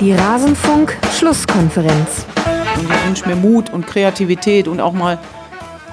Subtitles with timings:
[0.00, 2.24] Die Rasenfunk-Schlusskonferenz.
[2.76, 5.18] Und ich wünsche mir Mut und Kreativität und auch mal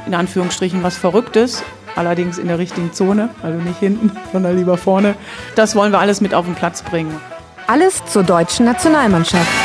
[0.05, 1.63] in Anführungsstrichen was Verrücktes.
[1.96, 5.15] Allerdings in der richtigen Zone, also nicht hinten, sondern lieber vorne.
[5.56, 7.20] Das wollen wir alles mit auf den Platz bringen.
[7.65, 9.65] Alles zur deutschen Nationalmannschaft.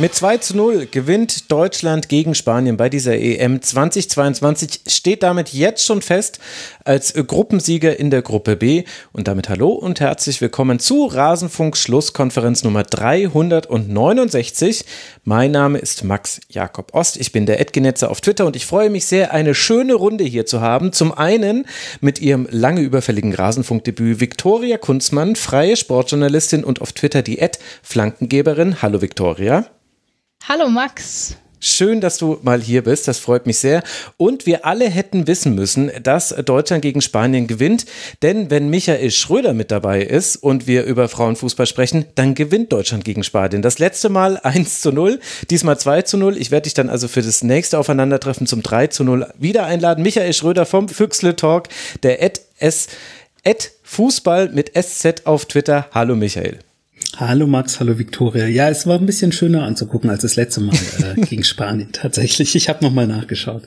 [0.00, 5.84] Mit 2 zu 0 gewinnt Deutschland gegen Spanien bei dieser EM 2022, steht damit jetzt
[5.84, 6.38] schon fest
[6.86, 8.84] als Gruppensieger in der Gruppe B.
[9.12, 14.86] Und damit hallo und herzlich willkommen zu Rasenfunk Schlusskonferenz Nummer 369.
[15.24, 17.18] Mein Name ist Max Jakob Ost.
[17.18, 20.46] Ich bin der Edgenetzer auf Twitter und ich freue mich sehr, eine schöne Runde hier
[20.46, 20.94] zu haben.
[20.94, 21.66] Zum einen
[22.00, 28.80] mit ihrem lange überfälligen Rasenfunkdebüt Viktoria Kunzmann, freie Sportjournalistin und auf Twitter die Ed Flankengeberin.
[28.80, 29.66] Hallo Viktoria.
[30.48, 31.36] Hallo Max.
[31.62, 33.06] Schön, dass du mal hier bist.
[33.06, 33.82] Das freut mich sehr.
[34.16, 37.84] Und wir alle hätten wissen müssen, dass Deutschland gegen Spanien gewinnt.
[38.22, 43.04] Denn wenn Michael Schröder mit dabei ist und wir über Frauenfußball sprechen, dann gewinnt Deutschland
[43.04, 43.60] gegen Spanien.
[43.60, 46.38] Das letzte Mal 1 zu 0, diesmal 2 zu 0.
[46.38, 50.02] Ich werde dich dann also für das nächste Aufeinandertreffen zum 3 zu 0 wieder einladen.
[50.02, 51.68] Michael Schröder vom Füchsle Talk,
[52.02, 52.88] der Ed S.
[53.44, 55.88] Ed Fußball mit SZ auf Twitter.
[55.92, 56.60] Hallo Michael.
[57.16, 58.46] Hallo Max, hallo Viktoria.
[58.46, 62.54] Ja, es war ein bisschen schöner anzugucken als das letzte Mal äh, gegen Spanien tatsächlich.
[62.54, 63.64] Ich habe nochmal nachgeschaut.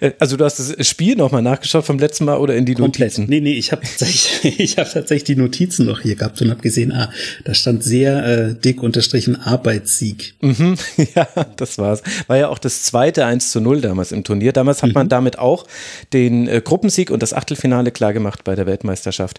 [0.00, 3.12] Äh, also du hast das Spiel nochmal nachgeschaut vom letzten Mal oder in die Komplett.
[3.12, 3.26] Notizen?
[3.28, 6.62] Nee, nee, ich habe tatsächlich, ich hab tatsächlich die Notizen noch hier gehabt und habe
[6.62, 7.10] gesehen, ah,
[7.44, 10.34] da stand sehr äh, dick unterstrichen Arbeitssieg.
[10.40, 10.76] Mhm,
[11.14, 12.02] ja, das war's.
[12.28, 14.52] War ja auch das zweite 1 zu 0 damals im Turnier.
[14.52, 14.94] Damals hat mhm.
[14.94, 15.66] man damit auch
[16.12, 19.38] den äh, Gruppensieg und das Achtelfinale klargemacht bei der Weltmeisterschaft.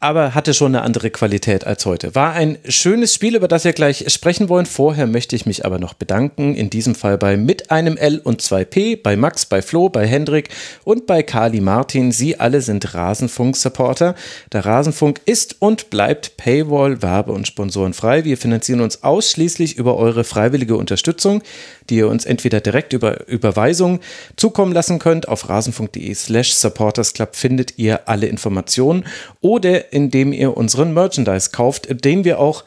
[0.00, 2.14] Aber hatte schon eine andere Qualität als heute.
[2.14, 4.66] War ein schönes Spiel, über das wir gleich sprechen wollen.
[4.66, 6.54] Vorher möchte ich mich aber noch bedanken.
[6.54, 10.06] In diesem Fall bei mit einem L und zwei P, bei Max, bei Flo, bei
[10.06, 10.48] Hendrik
[10.84, 12.12] und bei Kali Martin.
[12.12, 14.14] Sie alle sind Rasenfunk-Supporter.
[14.52, 18.24] Der Rasenfunk ist und bleibt Paywall, Werbe- und Sponsorenfrei.
[18.24, 21.42] Wir finanzieren uns ausschließlich über eure freiwillige Unterstützung,
[21.90, 24.00] die ihr uns entweder direkt über Überweisung
[24.36, 25.28] zukommen lassen könnt.
[25.28, 29.04] Auf rasenfunk.de slash supportersclub findet ihr alle Informationen
[29.40, 32.64] oder indem ihr unseren Merchandise kauft, den wir auch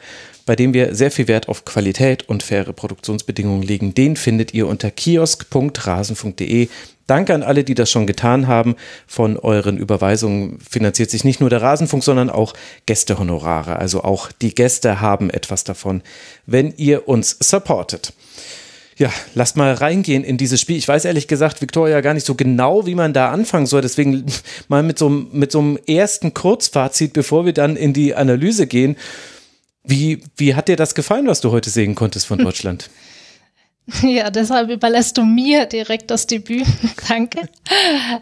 [0.48, 3.92] bei dem wir sehr viel Wert auf Qualität und faire Produktionsbedingungen legen.
[3.92, 6.68] Den findet ihr unter kiosk.rasen.de.
[7.06, 8.74] Danke an alle, die das schon getan haben.
[9.06, 12.54] Von euren Überweisungen finanziert sich nicht nur der Rasenfunk, sondern auch
[12.86, 13.76] Gästehonorare.
[13.76, 16.00] Also auch die Gäste haben etwas davon,
[16.46, 18.14] wenn ihr uns supportet.
[18.98, 20.76] Ja, lasst mal reingehen in dieses Spiel.
[20.76, 23.80] Ich weiß ehrlich gesagt, Victoria, gar nicht so genau, wie man da anfangen soll.
[23.80, 24.26] Deswegen
[24.68, 28.96] mal mit so, mit so einem ersten Kurzfazit, bevor wir dann in die Analyse gehen.
[29.84, 32.90] Wie, wie hat dir das gefallen, was du heute sehen konntest von Deutschland?
[34.02, 36.66] Ja, deshalb überlässt du mir direkt das Debüt.
[37.08, 37.48] Danke.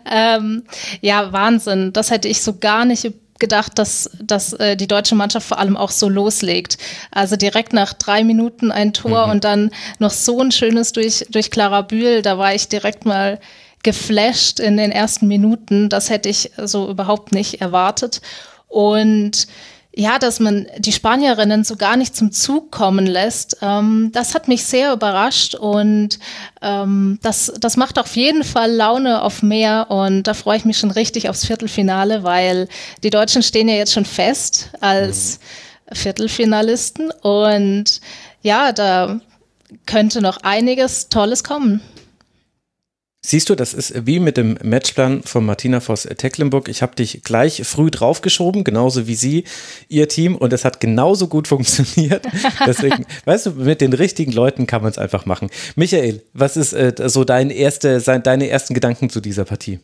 [0.05, 0.65] Ähm,
[1.01, 1.93] ja, Wahnsinn.
[1.93, 5.77] Das hätte ich so gar nicht gedacht, dass, dass äh, die deutsche Mannschaft vor allem
[5.77, 6.79] auch so loslegt.
[7.11, 9.33] Also direkt nach drei Minuten ein Tor mhm.
[9.33, 12.23] und dann noch so ein schönes durch, durch Clara Bühl.
[12.23, 13.41] Da war ich direkt mal
[13.83, 15.89] geflasht in den ersten Minuten.
[15.89, 18.21] Das hätte ich so überhaupt nicht erwartet.
[18.69, 19.47] Und
[19.99, 24.47] ja, dass man die Spanierinnen so gar nicht zum Zug kommen lässt, ähm, das hat
[24.47, 26.19] mich sehr überrascht und
[26.61, 30.77] ähm, das, das macht auf jeden Fall Laune auf mehr und da freue ich mich
[30.77, 32.69] schon richtig aufs Viertelfinale, weil
[33.03, 35.41] die Deutschen stehen ja jetzt schon fest als
[35.91, 35.97] mhm.
[35.97, 38.03] Viertelfinalisten und
[38.43, 39.19] ja, da
[39.87, 41.81] könnte noch einiges Tolles kommen.
[43.29, 46.69] Siehst du, das ist wie mit dem Matchplan von Martina Voss-Tecklenburg.
[46.69, 49.43] Ich habe dich gleich früh draufgeschoben, genauso wie sie,
[49.89, 52.25] ihr Team, und es hat genauso gut funktioniert.
[52.65, 55.51] Deswegen, weißt du, mit den richtigen Leuten kann man es einfach machen.
[55.75, 59.81] Michael, was ist äh, so dein erste, deine ersten Gedanken zu dieser Partie?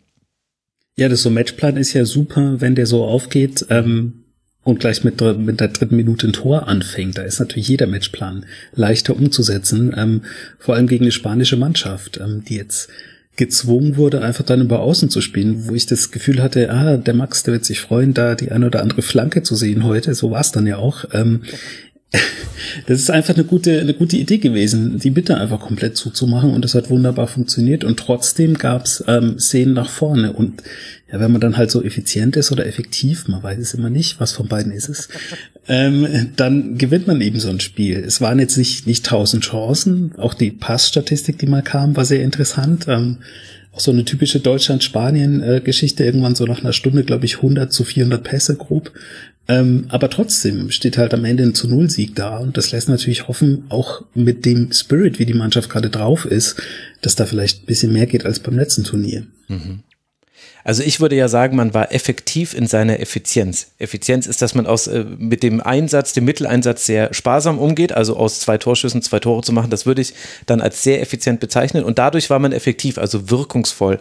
[0.97, 3.66] Ja, das so Matchplan ist ja super, wenn der so aufgeht.
[3.70, 4.20] Ähm
[4.62, 7.19] und gleich mit, mit der dritten Minute ein Tor anfängt.
[7.19, 10.22] Da ist natürlich jeder Matchplan leichter umzusetzen, ähm,
[10.60, 12.88] vor allem gegen eine spanische Mannschaft, ähm, die jetzt
[13.37, 17.14] gezwungen wurde, einfach dann über Außen zu spielen, wo ich das Gefühl hatte, ah, der
[17.14, 20.14] Max, der wird sich freuen, da die eine oder andere Flanke zu sehen heute.
[20.14, 21.05] So war es dann ja auch.
[21.12, 21.43] Ähm,
[22.87, 26.64] das ist einfach eine gute, eine gute Idee gewesen, die Bitte einfach komplett zuzumachen und
[26.64, 30.62] das hat wunderbar funktioniert und trotzdem gab's ähm, Szenen nach vorne und
[31.11, 34.19] ja, wenn man dann halt so effizient ist oder effektiv, man weiß es immer nicht,
[34.19, 35.09] was von beiden ist es,
[35.69, 37.99] ähm, dann gewinnt man eben so ein Spiel.
[37.99, 42.23] Es waren jetzt nicht, nicht tausend Chancen, auch die Passstatistik, die mal kam, war sehr
[42.23, 42.87] interessant.
[42.88, 43.19] Ähm,
[43.73, 48.23] auch so eine typische Deutschland-Spanien-Geschichte, irgendwann so nach einer Stunde, glaube ich, 100 zu 400
[48.23, 48.93] Pässe grob.
[49.48, 52.88] Ähm, aber trotzdem steht halt am Ende ein zu Null Sieg da und das lässt
[52.88, 56.62] natürlich hoffen, auch mit dem Spirit, wie die Mannschaft gerade drauf ist,
[57.00, 59.26] dass da vielleicht ein bisschen mehr geht als beim letzten Turnier.
[59.48, 59.80] Mhm.
[60.64, 63.69] Also ich würde ja sagen, man war effektiv in seiner Effizienz.
[63.79, 68.17] Effizienz ist, dass man aus, äh, mit dem Einsatz, dem Mitteleinsatz sehr sparsam umgeht, also
[68.17, 70.14] aus zwei Torschüssen zwei Tore zu machen, das würde ich
[70.47, 73.99] dann als sehr effizient bezeichnen und dadurch war man effektiv, also wirkungsvoll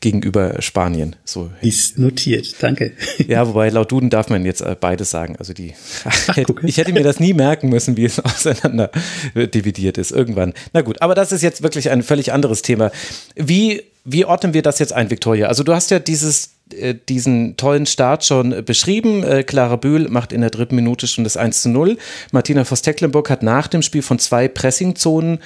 [0.00, 1.16] gegenüber Spanien.
[1.24, 1.50] So.
[1.60, 2.92] Ist notiert, danke.
[3.26, 5.36] Ja, wobei laut Duden darf man jetzt äh, beides sagen.
[5.38, 5.74] Also die,
[6.04, 8.90] Ach, ich hätte mir das nie merken müssen, wie es auseinander
[9.34, 10.54] dividiert ist irgendwann.
[10.72, 12.90] Na gut, aber das ist jetzt wirklich ein völlig anderes Thema.
[13.34, 15.48] Wie wie ordnen wir das jetzt ein, Victoria?
[15.48, 19.22] Also du hast ja dieses, äh, diesen tollen Start schon beschrieben.
[19.22, 21.96] Äh, Clara Bühl macht in der dritten Minute schon das 1 zu 0.
[22.30, 25.38] Martina Voss-Tecklenburg hat nach dem Spiel von zwei Pressingzonen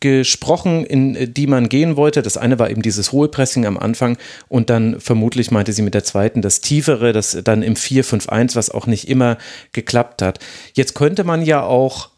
[0.00, 2.22] gesprochen, in die man gehen wollte.
[2.22, 4.18] Das eine war eben dieses hohe Pressing am Anfang
[4.48, 8.70] und dann vermutlich meinte sie mit der zweiten das tiefere, das dann im 4-5-1, was
[8.70, 9.38] auch nicht immer
[9.72, 10.38] geklappt hat.
[10.74, 12.10] Jetzt könnte man ja auch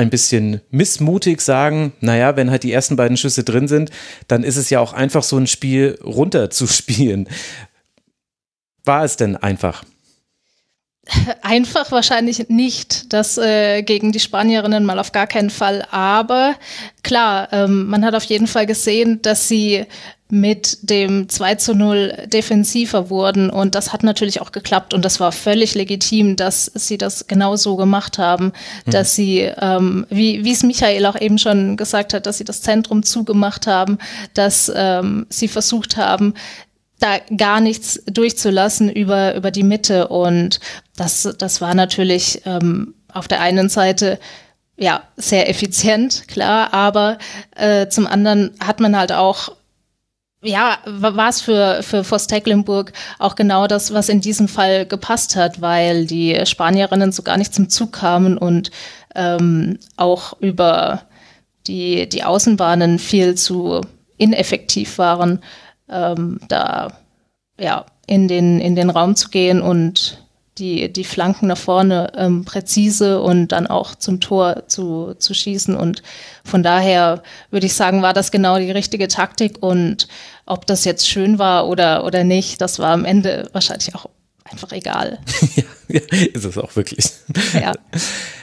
[0.00, 3.90] ein bisschen missmutig sagen, naja, wenn halt die ersten beiden Schüsse drin sind,
[4.28, 7.28] dann ist es ja auch einfach so ein Spiel runterzuspielen.
[8.84, 9.84] War es denn einfach?
[11.42, 15.86] Einfach wahrscheinlich nicht, das äh, gegen die Spanierinnen mal auf gar keinen Fall.
[15.90, 16.54] Aber
[17.02, 19.86] klar, ähm, man hat auf jeden Fall gesehen, dass sie
[20.32, 23.50] mit dem 2 zu 0 defensiver wurden.
[23.50, 24.94] Und das hat natürlich auch geklappt.
[24.94, 28.52] Und das war völlig legitim, dass sie das genau so gemacht haben,
[28.86, 28.90] mhm.
[28.90, 32.62] dass sie, ähm, wie, wie es Michael auch eben schon gesagt hat, dass sie das
[32.62, 33.98] Zentrum zugemacht haben,
[34.34, 36.34] dass ähm, sie versucht haben,
[37.00, 40.08] da gar nichts durchzulassen über, über die Mitte.
[40.08, 40.60] Und
[40.96, 44.18] das, das war natürlich ähm, auf der einen Seite
[44.76, 47.18] ja sehr effizient, klar, aber
[47.54, 49.52] äh, zum anderen hat man halt auch
[50.42, 55.36] ja, war es für, für Voss Tecklenburg auch genau das, was in diesem Fall gepasst
[55.36, 58.70] hat, weil die Spanierinnen so gar nicht zum Zug kamen und
[59.14, 61.02] ähm, auch über
[61.66, 63.82] die, die Außenbahnen viel zu
[64.16, 65.40] ineffektiv waren,
[65.90, 66.92] ähm, da
[67.58, 70.18] ja, in, den, in den Raum zu gehen und
[70.58, 75.74] die, die Flanken nach vorne ähm, präzise und dann auch zum Tor zu, zu schießen.
[75.74, 76.02] Und
[76.44, 79.62] von daher würde ich sagen, war das genau die richtige Taktik.
[79.62, 80.06] Und
[80.46, 84.06] ob das jetzt schön war oder, oder nicht, das war am Ende wahrscheinlich auch
[84.44, 85.18] einfach egal.
[85.88, 86.00] ja,
[86.32, 87.10] ist es auch wirklich.
[87.54, 87.72] Ja.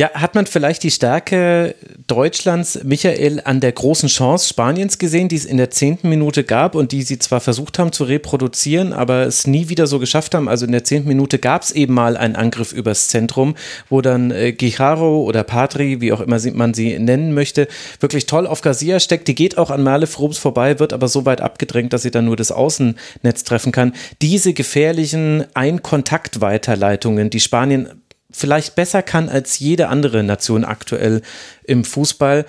[0.00, 1.74] Ja, hat man vielleicht die Stärke
[2.06, 6.74] Deutschlands, Michael, an der großen Chance Spaniens gesehen, die es in der zehnten Minute gab
[6.74, 10.48] und die sie zwar versucht haben zu reproduzieren, aber es nie wieder so geschafft haben.
[10.48, 13.56] Also in der zehnten Minute gab es eben mal einen Angriff übers Zentrum,
[13.90, 17.68] wo dann äh, Guijaro oder Patri, wie auch immer man sie nennen möchte,
[18.00, 19.28] wirklich toll auf Garcia steckt.
[19.28, 22.24] Die geht auch an Merle Frobs vorbei, wird aber so weit abgedrängt, dass sie dann
[22.24, 23.92] nur das Außennetz treffen kann.
[24.22, 27.99] Diese gefährlichen Ein-Kontakt-Weiterleitungen, die Spanien
[28.32, 31.22] vielleicht besser kann als jede andere Nation aktuell
[31.64, 32.46] im Fußball.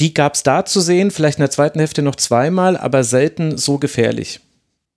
[0.00, 3.58] Die gab es da zu sehen, vielleicht in der zweiten Hälfte noch zweimal, aber selten
[3.58, 4.40] so gefährlich.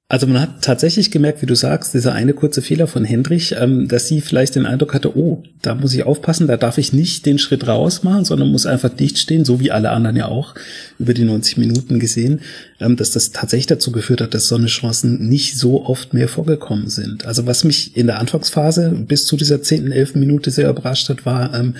[0.07, 3.87] Also man hat tatsächlich gemerkt, wie du sagst, dieser eine kurze Fehler von Hendrich, ähm,
[3.87, 7.25] dass sie vielleicht den Eindruck hatte, oh, da muss ich aufpassen, da darf ich nicht
[7.25, 10.53] den Schritt raus machen, sondern muss einfach dicht stehen, so wie alle anderen ja auch
[10.99, 12.41] über die 90 Minuten gesehen,
[12.79, 16.27] ähm, dass das tatsächlich dazu geführt hat, dass so eine Chancen nicht so oft mehr
[16.27, 17.25] vorgekommen sind.
[17.25, 20.15] Also was mich in der Anfangsphase bis zu dieser 10., 11.
[20.15, 21.73] Minute sehr überrascht hat, war, ähm,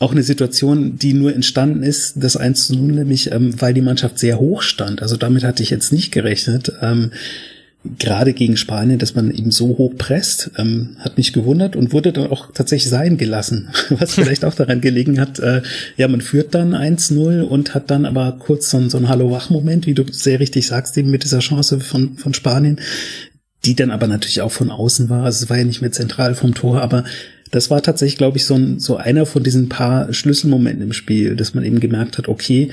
[0.00, 3.82] auch eine Situation, die nur entstanden ist, das 1 zu 0, nämlich ähm, weil die
[3.82, 5.02] Mannschaft sehr hoch stand.
[5.02, 6.72] Also damit hatte ich jetzt nicht gerechnet.
[6.80, 7.12] Ähm,
[7.98, 12.12] gerade gegen Spanien, dass man eben so hoch presst, ähm, hat mich gewundert und wurde
[12.12, 15.60] dann auch tatsächlich sein gelassen, was vielleicht auch daran gelegen hat, äh,
[15.98, 19.94] ja, man führt dann 1-0 und hat dann aber kurz so, so einen Hallo-Wach-Moment, wie
[19.94, 22.80] du sehr richtig sagst, eben mit dieser Chance von, von Spanien,
[23.66, 26.34] die dann aber natürlich auch von außen war, also es war ja nicht mehr zentral
[26.34, 27.04] vom Tor, aber
[27.50, 31.36] das war tatsächlich, glaube ich, so, ein, so einer von diesen paar Schlüsselmomenten im Spiel,
[31.36, 32.70] dass man eben gemerkt hat, okay,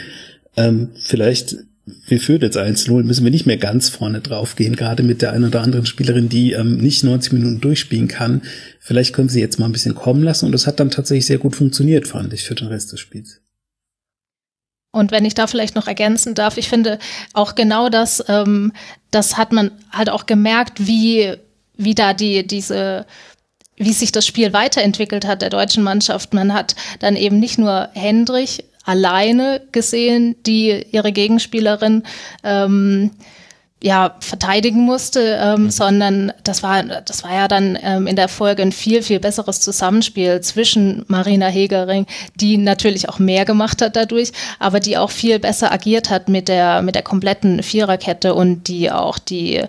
[0.56, 1.58] ähm, vielleicht
[2.06, 5.32] wir führen jetzt 1-0, müssen wir nicht mehr ganz vorne drauf gehen, gerade mit der
[5.32, 8.42] einen oder anderen Spielerin, die ähm, nicht 90 Minuten durchspielen kann.
[8.80, 11.38] Vielleicht können sie jetzt mal ein bisschen kommen lassen und das hat dann tatsächlich sehr
[11.38, 13.42] gut funktioniert, fand ich, für den Rest des Spiels.
[14.92, 17.00] Und wenn ich da vielleicht noch ergänzen darf, ich finde
[17.34, 18.74] auch genau das, ähm,
[19.12, 21.36] das hat man halt auch gemerkt, wie,
[21.78, 23.06] wie da die, diese
[23.78, 26.34] wie sich das Spiel weiterentwickelt hat der deutschen Mannschaft.
[26.34, 32.04] Man hat dann eben nicht nur Hendrich alleine gesehen, die ihre Gegenspielerin
[32.44, 33.12] ähm,
[33.84, 35.70] ja verteidigen musste, ähm, mhm.
[35.70, 39.62] sondern das war das war ja dann ähm, in der Folge ein viel viel besseres
[39.62, 45.38] Zusammenspiel zwischen Marina Hegering, die natürlich auch mehr gemacht hat dadurch, aber die auch viel
[45.38, 49.62] besser agiert hat mit der mit der kompletten Viererkette und die auch die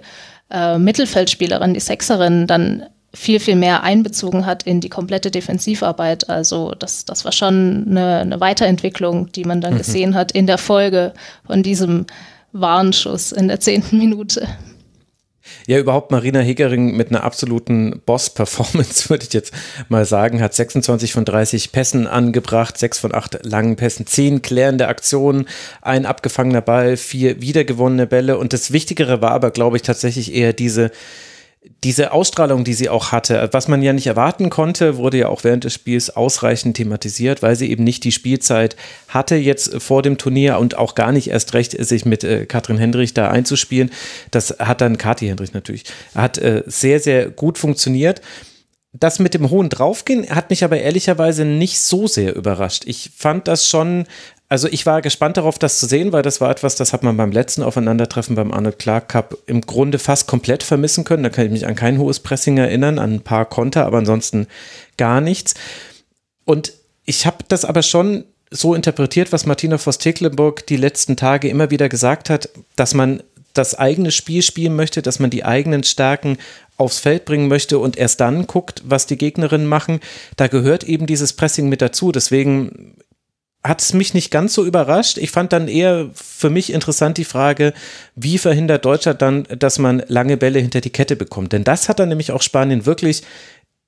[0.51, 6.29] äh, Mittelfeldspielerin, die Sechserin dann viel, viel mehr einbezogen hat in die komplette Defensivarbeit.
[6.29, 9.79] Also das, das war schon eine, eine Weiterentwicklung, die man dann mhm.
[9.79, 11.15] gesehen hat in der Folge
[11.47, 12.07] von diesem
[12.53, 14.47] Warnschuss in der zehnten Minute.
[15.67, 19.53] Ja, überhaupt Marina Hegering mit einer absoluten Boss-Performance, würde ich jetzt
[19.89, 24.89] mal sagen, hat 26 von 30 Pässen angebracht, 6 von 8 langen Pässen, 10 klärende
[24.89, 25.47] Aktionen,
[25.81, 30.53] ein abgefangener Ball, vier wiedergewonnene Bälle und das Wichtigere war aber, glaube ich, tatsächlich eher
[30.53, 30.91] diese
[31.85, 35.45] diese Ausstrahlung, die sie auch hatte, was man ja nicht erwarten konnte, wurde ja auch
[35.45, 38.77] während des Spiels ausreichend thematisiert, weil sie eben nicht die Spielzeit
[39.09, 42.79] hatte jetzt vor dem Turnier und auch gar nicht erst recht, sich mit äh, Katrin
[42.79, 43.91] Hendrich da einzuspielen.
[44.31, 45.85] Das hat dann Kathi Hendrich natürlich,
[46.15, 48.23] hat äh, sehr, sehr gut funktioniert.
[48.93, 52.85] Das mit dem hohen Draufgehen hat mich aber ehrlicherweise nicht so sehr überrascht.
[52.87, 54.07] Ich fand das schon
[54.49, 57.17] also ich war gespannt darauf, das zu sehen, weil das war etwas, das hat man
[57.17, 61.23] beim letzten Aufeinandertreffen beim Arnold Clark Cup im Grunde fast komplett vermissen können.
[61.23, 64.47] Da kann ich mich an kein hohes Pressing erinnern, an ein paar Konter, aber ansonsten
[64.97, 65.55] gar nichts.
[66.47, 66.73] Und
[67.05, 71.91] ich habe das aber schon so interpretiert, was Martina Voss-Tecklenburg die letzten Tage immer wieder
[71.91, 76.39] gesagt hat, dass man das eigene Spiel spielen möchte, dass man die eigenen Stärken
[76.79, 80.01] aufs Feld bringen möchte und erst dann guckt, was die Gegnerinnen machen.
[80.37, 82.13] Da gehört eben dieses Pressing mit dazu.
[82.13, 82.95] Deswegen
[83.65, 85.19] hat es mich nicht ganz so überrascht.
[85.19, 87.73] Ich fand dann eher für mich interessant die Frage,
[88.15, 91.53] wie verhindert Deutschland dann, dass man lange Bälle hinter die Kette bekommt?
[91.53, 93.23] Denn das hat dann nämlich auch Spanien wirklich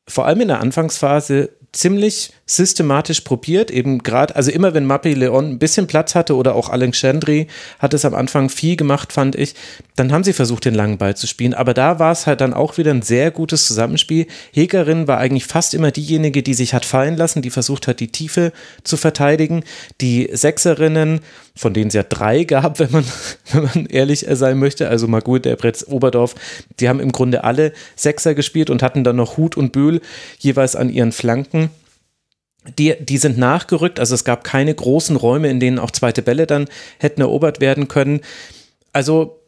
[0.09, 5.50] vor allem in der Anfangsphase ziemlich systematisch probiert, eben gerade, also immer wenn Mappy Leon
[5.50, 7.47] ein bisschen Platz hatte oder auch Alexandri
[7.79, 9.55] hat es am Anfang viel gemacht, fand ich,
[9.95, 12.55] dann haben sie versucht, den langen Ball zu spielen, aber da war es halt dann
[12.55, 14.27] auch wieder ein sehr gutes Zusammenspiel.
[14.53, 18.11] Hegerin war eigentlich fast immer diejenige, die sich hat fallen lassen, die versucht hat, die
[18.11, 19.62] Tiefe zu verteidigen.
[20.00, 21.21] Die Sechserinnen,
[21.57, 23.04] von denen es ja drei gab, wenn man,
[23.52, 26.35] wenn man ehrlich sein möchte, also Magut, Bretz, Oberdorf,
[26.78, 30.00] die haben im Grunde alle Sechser gespielt und hatten dann noch Hut und Böhl
[30.38, 31.71] jeweils an ihren Flanken.
[32.78, 36.47] Die, die sind nachgerückt, also es gab keine großen Räume, in denen auch zweite Bälle
[36.47, 38.21] dann hätten erobert werden können.
[38.92, 39.40] Also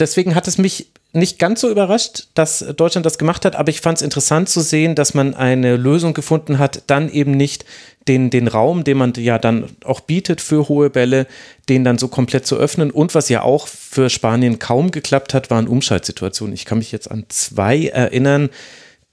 [0.00, 3.80] deswegen hat es mich nicht ganz so überrascht, dass Deutschland das gemacht hat, aber ich
[3.80, 7.64] fand es interessant zu sehen, dass man eine Lösung gefunden hat, dann eben nicht
[8.06, 11.26] den, den Raum, den man ja dann auch bietet für hohe Bälle,
[11.68, 12.90] den dann so komplett zu öffnen.
[12.90, 16.54] Und was ja auch für Spanien kaum geklappt hat, waren Umschaltsituationen.
[16.54, 18.50] Ich kann mich jetzt an zwei erinnern,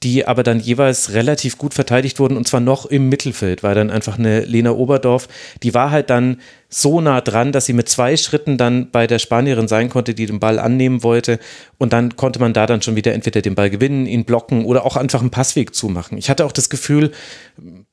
[0.04, 3.90] die aber dann jeweils relativ gut verteidigt wurden und zwar noch im Mittelfeld, weil dann
[3.90, 5.28] einfach eine Lena Oberdorf,
[5.64, 6.40] die war halt dann
[6.70, 10.28] so nah dran, dass sie mit zwei Schritten dann bei der Spanierin sein konnte, die
[10.28, 11.40] den Ball annehmen wollte
[11.80, 14.86] und dann konnte man da dann schon wieder entweder den Ball gewinnen, ihn blocken oder
[14.86, 16.18] auch einfach einen Passweg zumachen.
[16.20, 17.12] Ich hatte auch das Gefühl,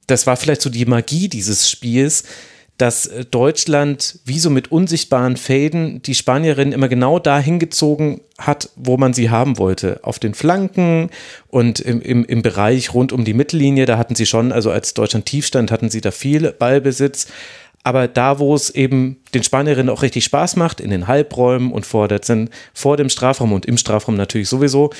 [0.06, 2.24] das war vielleicht so die Magie dieses Spiels,
[2.78, 8.70] dass äh, Deutschland wie so mit unsichtbaren Fäden die Spanierin immer genau dahin gezogen hat,
[8.76, 10.00] wo man sie haben wollte.
[10.02, 11.10] Auf den Flanken
[11.48, 14.94] und im, im, im Bereich rund um die Mittellinie, da hatten sie schon, also als
[14.94, 17.28] Deutschland tief stand, hatten sie da viel Ballbesitz.
[17.86, 21.84] Aber da, wo es eben den Spanierinnen auch richtig Spaß macht, in den Halbräumen und
[21.84, 22.20] vor, der,
[22.72, 24.90] vor dem Strafraum und im Strafraum natürlich sowieso,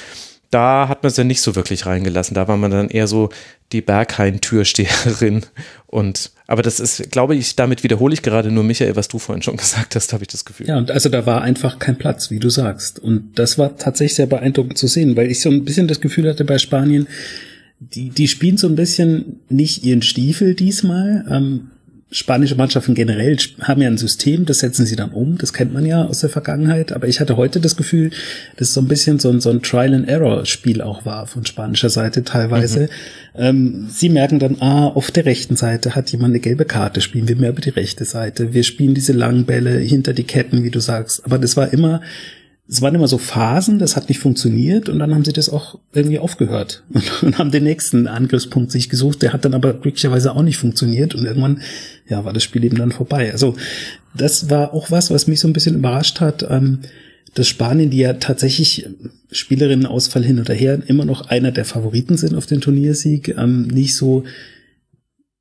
[0.54, 2.34] da hat man es ja nicht so wirklich reingelassen.
[2.34, 3.30] Da war man dann eher so
[3.72, 5.42] die Berghain-Türsteherin.
[5.86, 9.42] Und aber das ist, glaube ich, damit wiederhole ich gerade nur Michael, was du vorhin
[9.42, 10.68] schon gesagt hast, habe ich das Gefühl.
[10.68, 13.00] Ja, und also da war einfach kein Platz, wie du sagst.
[13.00, 16.28] Und das war tatsächlich sehr beeindruckend zu sehen, weil ich so ein bisschen das Gefühl
[16.28, 17.08] hatte bei Spanien,
[17.80, 21.26] die, die spielen so ein bisschen nicht ihren Stiefel diesmal.
[21.28, 21.70] Ähm,
[22.14, 25.84] spanische Mannschaften generell haben ja ein System, das setzen sie dann um, das kennt man
[25.84, 28.10] ja aus der Vergangenheit, aber ich hatte heute das Gefühl,
[28.56, 32.22] dass es so ein bisschen so ein, so ein Trial-and-Error-Spiel auch war von spanischer Seite
[32.22, 32.82] teilweise.
[32.82, 32.88] Mhm.
[33.36, 37.26] Ähm, sie merken dann, ah, auf der rechten Seite hat jemand eine gelbe Karte, spielen
[37.26, 40.70] wir mehr über die rechte Seite, wir spielen diese langen Bälle hinter die Ketten, wie
[40.70, 42.00] du sagst, aber das war immer
[42.66, 45.78] es waren immer so Phasen, das hat nicht funktioniert und dann haben sie das auch
[45.92, 50.34] irgendwie aufgehört und, und, haben den nächsten Angriffspunkt sich gesucht, der hat dann aber glücklicherweise
[50.34, 51.60] auch nicht funktioniert und irgendwann
[52.08, 53.32] ja, war das Spiel eben dann vorbei.
[53.32, 53.56] Also
[54.16, 56.80] das war auch was, was mich so ein bisschen überrascht hat, ähm,
[57.34, 58.88] dass Spanien, die ja tatsächlich
[59.30, 63.96] Spielerinnenausfall hin oder her immer noch einer der Favoriten sind auf den Turniersieg, ähm, nicht
[63.96, 64.24] so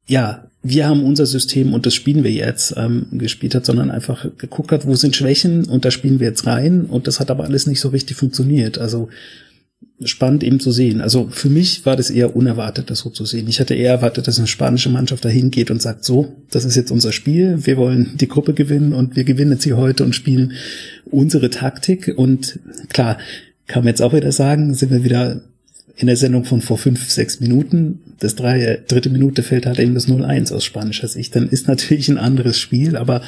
[0.06, 4.26] ja, wir haben unser System und das spielen wir jetzt ähm, gespielt hat, sondern einfach
[4.38, 7.44] geguckt hat, wo sind Schwächen und da spielen wir jetzt rein und das hat aber
[7.44, 8.78] alles nicht so richtig funktioniert.
[8.78, 9.10] Also
[10.06, 11.02] spannend eben zu sehen.
[11.02, 13.48] Also für mich war das eher unerwartet, das so zu sehen.
[13.48, 16.76] Ich hatte eher erwartet, dass eine spanische Mannschaft dahin geht und sagt, so, das ist
[16.76, 20.54] jetzt unser Spiel, wir wollen die Gruppe gewinnen und wir gewinnen hier heute und spielen
[21.06, 22.14] unsere Taktik.
[22.16, 23.18] Und klar,
[23.68, 25.42] kann man jetzt auch wieder sagen, sind wir wieder
[25.96, 29.94] in der Sendung von vor fünf, sechs Minuten, das drei, dritte Minute fällt halt eben
[29.94, 31.36] das 0-1 aus spanischer Sicht.
[31.36, 33.22] Dann ist natürlich ein anderes Spiel, aber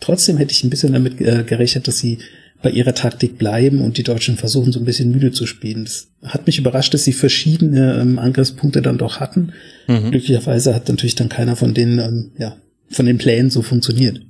[0.00, 2.18] trotzdem hätte ich ein bisschen damit äh, gerechnet, dass sie
[2.60, 5.84] bei ihrer Taktik bleiben und die Deutschen versuchen so ein bisschen müde zu spielen.
[5.84, 9.52] Das hat mich überrascht, dass sie verschiedene ähm, Angriffspunkte dann doch hatten.
[9.86, 10.10] Mhm.
[10.10, 12.56] Glücklicherweise hat natürlich dann keiner von denen, ähm, ja,
[12.90, 14.22] von den Plänen so funktioniert.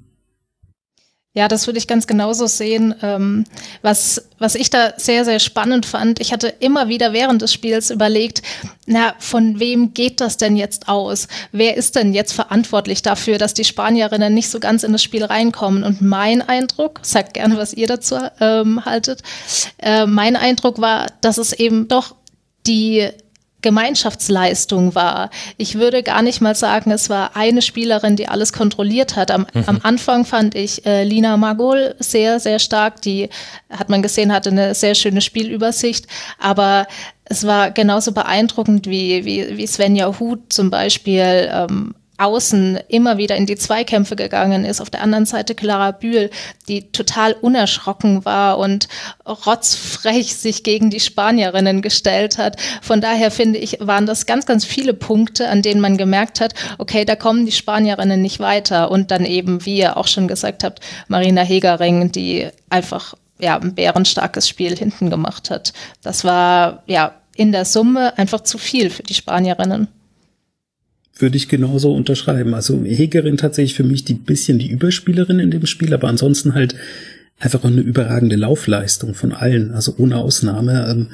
[1.35, 2.94] Ja, das würde ich ganz genauso sehen.
[3.02, 3.44] Ähm,
[3.82, 7.90] was, was ich da sehr, sehr spannend fand, ich hatte immer wieder während des Spiels
[7.90, 8.42] überlegt,
[8.87, 11.28] na, von wem geht das denn jetzt aus?
[11.52, 15.23] Wer ist denn jetzt verantwortlich dafür, dass die Spanierinnen nicht so ganz in das Spiel
[15.23, 15.85] reinkommen?
[15.85, 19.23] Und mein Eindruck, sagt gerne, was ihr dazu ähm, haltet,
[19.78, 22.14] äh, mein Eindruck war, dass es eben doch
[22.66, 23.06] die
[23.60, 25.30] Gemeinschaftsleistung war.
[25.56, 29.30] Ich würde gar nicht mal sagen, es war eine Spielerin, die alles kontrolliert hat.
[29.30, 29.64] Am, mhm.
[29.66, 33.02] am Anfang fand ich äh, Lina Magol sehr, sehr stark.
[33.02, 33.28] Die
[33.70, 36.06] hat man gesehen, hatte eine sehr schöne Spielübersicht.
[36.38, 36.86] Aber
[37.24, 43.37] es war genauso beeindruckend wie, wie, wie Svenja Huth zum Beispiel ähm, außen immer wieder
[43.37, 44.80] in die Zweikämpfe gegangen ist.
[44.80, 46.30] Auf der anderen Seite Clara Bühl,
[46.68, 48.88] die total unerschrocken war und
[49.26, 52.60] rotzfrech sich gegen die Spanierinnen gestellt hat.
[52.82, 56.54] Von daher finde ich, waren das ganz, ganz viele Punkte, an denen man gemerkt hat,
[56.78, 58.90] okay, da kommen die Spanierinnen nicht weiter.
[58.90, 63.75] Und dann eben, wie ihr auch schon gesagt habt, Marina Hegering, die einfach ja, ein
[63.75, 65.72] bärenstarkes Spiel hinten gemacht hat.
[66.02, 69.87] Das war ja in der Summe einfach zu viel für die Spanierinnen
[71.18, 72.54] würde ich genauso unterschreiben.
[72.54, 76.75] Also Hegerin tatsächlich für mich die bisschen die Überspielerin in dem Spiel, aber ansonsten halt
[77.38, 80.88] einfach eine überragende Laufleistung von allen, also ohne Ausnahme.
[80.90, 81.06] Ähm,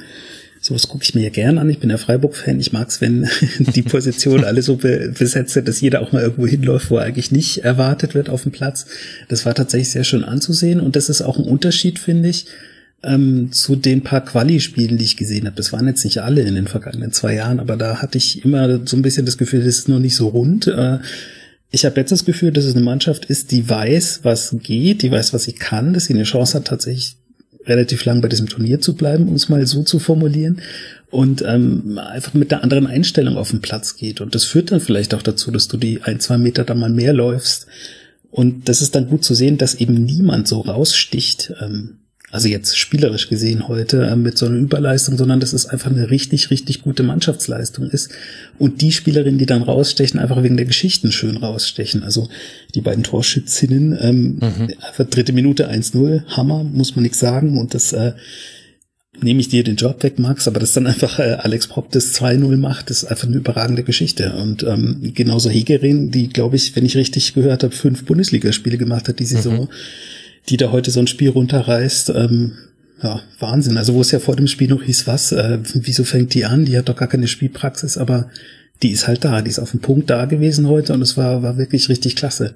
[0.59, 1.69] sowas gucke ich mir ja gern an.
[1.69, 2.59] Ich bin ja Freiburg-Fan.
[2.59, 3.27] Ich mag's, wenn
[3.59, 7.05] die Position alle so be besetzt sind, dass jeder auch mal irgendwo hinläuft, wo er
[7.05, 8.87] eigentlich nicht erwartet wird auf dem Platz.
[9.27, 12.47] Das war tatsächlich sehr schön anzusehen und das ist auch ein Unterschied, finde ich,
[13.03, 15.55] ähm, zu den paar Quali-Spielen, die ich gesehen habe.
[15.55, 18.85] Das waren jetzt nicht alle in den vergangenen zwei Jahren, aber da hatte ich immer
[18.85, 20.67] so ein bisschen das Gefühl, das ist noch nicht so rund.
[20.67, 20.99] Äh,
[21.71, 25.11] ich habe jetzt das Gefühl, dass es eine Mannschaft ist, die weiß, was geht, die
[25.11, 27.17] weiß, was sie kann, dass sie eine Chance hat, tatsächlich
[27.65, 30.61] relativ lang bei diesem Turnier zu bleiben, um es mal so zu formulieren
[31.09, 34.21] und ähm, einfach mit einer anderen Einstellung auf den Platz geht.
[34.21, 36.89] Und das führt dann vielleicht auch dazu, dass du die ein, zwei Meter da mal
[36.89, 37.67] mehr läufst.
[38.31, 41.53] Und das ist dann gut zu sehen, dass eben niemand so raussticht.
[41.61, 41.99] Ähm,
[42.35, 46.11] also jetzt spielerisch gesehen heute äh, mit so einer Überleistung, sondern dass es einfach eine
[46.11, 48.11] richtig, richtig gute Mannschaftsleistung ist.
[48.59, 52.03] Und die Spielerinnen, die dann rausstechen, einfach wegen der Geschichten schön rausstechen.
[52.03, 52.27] Also
[52.75, 54.73] die beiden Torschützinnen, ähm, mhm.
[54.85, 57.57] einfach dritte Minute 1-0, Hammer, muss man nichts sagen.
[57.57, 58.11] Und das äh,
[59.21, 62.13] nehme ich dir den Job weg, Max, aber dass dann einfach äh, Alex Propp das
[62.15, 64.33] 2-0 macht, ist einfach eine überragende Geschichte.
[64.33, 69.07] Und ähm, genauso Hegerin, die, glaube ich, wenn ich richtig gehört habe, fünf Bundesligaspiele gemacht
[69.07, 69.61] hat die Saison.
[69.61, 69.69] Mhm
[70.49, 72.09] die da heute so ein Spiel runterreißt.
[72.09, 72.53] Ähm,
[73.01, 73.77] ja, Wahnsinn.
[73.77, 76.65] Also wo es ja vor dem Spiel noch hieß, was, äh, wieso fängt die an?
[76.65, 78.29] Die hat doch gar keine Spielpraxis, aber
[78.83, 81.43] die ist halt da, die ist auf dem Punkt da gewesen heute und es war,
[81.43, 82.55] war wirklich richtig klasse.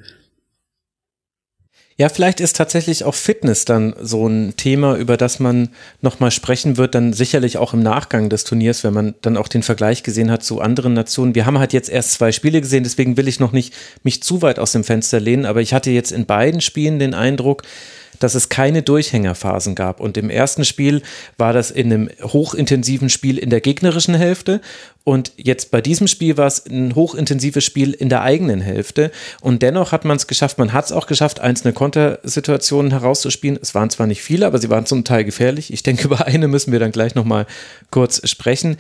[2.00, 5.68] Ja, vielleicht ist tatsächlich auch Fitness dann so ein Thema, über das man
[6.00, 9.64] nochmal sprechen wird, dann sicherlich auch im Nachgang des Turniers, wenn man dann auch den
[9.64, 11.36] Vergleich gesehen hat zu anderen Nationen.
[11.36, 14.42] Wir haben halt jetzt erst zwei Spiele gesehen, deswegen will ich noch nicht mich zu
[14.42, 17.64] weit aus dem Fenster lehnen, aber ich hatte jetzt in beiden Spielen den Eindruck,
[18.20, 20.00] dass es keine Durchhängerphasen gab.
[20.00, 21.02] Und im ersten Spiel
[21.38, 24.62] war das in einem hochintensiven Spiel in der gegnerischen Hälfte.
[25.04, 29.12] Und jetzt bei diesem Spiel war es ein hochintensives Spiel in der eigenen Hälfte.
[29.42, 33.58] Und dennoch hat man es geschafft, man hat es auch geschafft, einzelne Kontersituationen herauszuspielen.
[33.62, 35.74] Es waren zwar nicht viele, aber sie waren zum Teil gefährlich.
[35.74, 37.48] Ich denke, über eine müssen wir dann gleich nochmal
[37.90, 38.78] kurz sprechen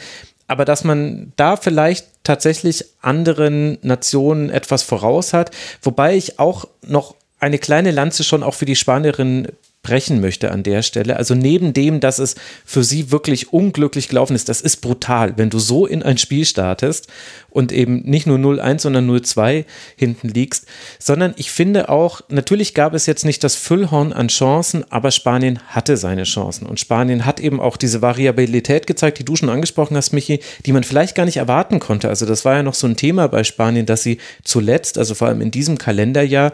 [0.49, 5.51] aber dass man da vielleicht tatsächlich anderen Nationen etwas voraus hat,
[5.83, 9.47] wobei ich auch noch eine kleine Lanze schon auch für die Spanierin
[9.81, 11.15] brechen möchte an der Stelle.
[11.15, 15.49] Also neben dem, dass es für sie wirklich unglücklich gelaufen ist, das ist brutal, wenn
[15.49, 17.07] du so in ein Spiel startest
[17.49, 19.63] und eben nicht nur 0-1, sondern 0-2
[19.95, 20.65] hinten liegst,
[20.99, 25.59] sondern ich finde auch, natürlich gab es jetzt nicht das Füllhorn an Chancen, aber Spanien
[25.67, 29.95] hatte seine Chancen und Spanien hat eben auch diese Variabilität gezeigt, die du schon angesprochen
[29.95, 32.09] hast, Michi, die man vielleicht gar nicht erwarten konnte.
[32.09, 35.29] Also das war ja noch so ein Thema bei Spanien, dass sie zuletzt, also vor
[35.29, 36.51] allem in diesem Kalenderjahr,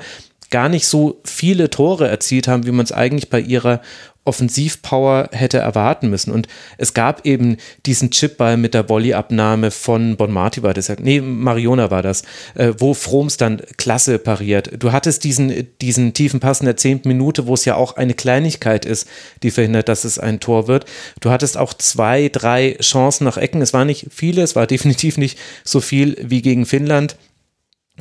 [0.49, 3.81] gar nicht so viele Tore erzielt haben, wie man es eigentlich bei ihrer
[4.25, 6.31] Offensivpower hätte erwarten müssen.
[6.31, 11.21] Und es gab eben diesen Chipball mit der Volleyabnahme von Bon Marti war das, nee,
[11.21, 12.23] Mariona war das,
[12.55, 14.71] äh, wo Froms dann klasse pariert.
[14.79, 18.15] Du hattest diesen, diesen tiefen Pass in der zehnten Minute, wo es ja auch eine
[18.15, 19.07] Kleinigkeit ist,
[19.43, 20.85] die verhindert, dass es ein Tor wird.
[21.21, 23.61] Du hattest auch zwei, drei Chancen nach Ecken.
[23.61, 27.15] Es war nicht viele, es war definitiv nicht so viel wie gegen Finnland.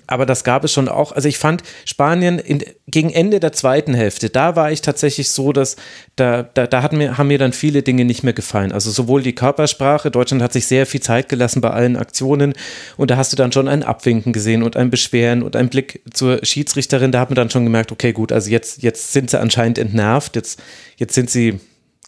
[0.06, 1.12] Aber das gab es schon auch.
[1.12, 5.52] Also ich fand Spanien in, gegen Ende der zweiten Hälfte, da war ich tatsächlich so,
[5.52, 5.76] dass
[6.16, 8.72] da, da, da hat mir, haben mir dann viele Dinge nicht mehr gefallen.
[8.72, 12.54] Also sowohl die Körpersprache, Deutschland hat sich sehr viel Zeit gelassen bei allen Aktionen
[12.96, 16.02] und da hast du dann schon ein Abwinken gesehen und ein Beschweren und ein Blick
[16.12, 17.12] zur Schiedsrichterin.
[17.12, 20.36] Da hat man dann schon gemerkt, okay, gut, also jetzt, jetzt sind sie anscheinend entnervt,
[20.36, 20.60] jetzt,
[20.96, 21.60] jetzt sind sie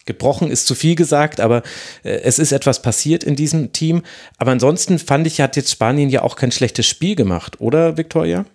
[0.07, 1.61] gebrochen ist zu viel gesagt, aber
[2.03, 4.03] äh, es ist etwas passiert in diesem Team.
[4.37, 8.45] Aber ansonsten fand ich, hat jetzt Spanien ja auch kein schlechtes Spiel gemacht, oder Victoria?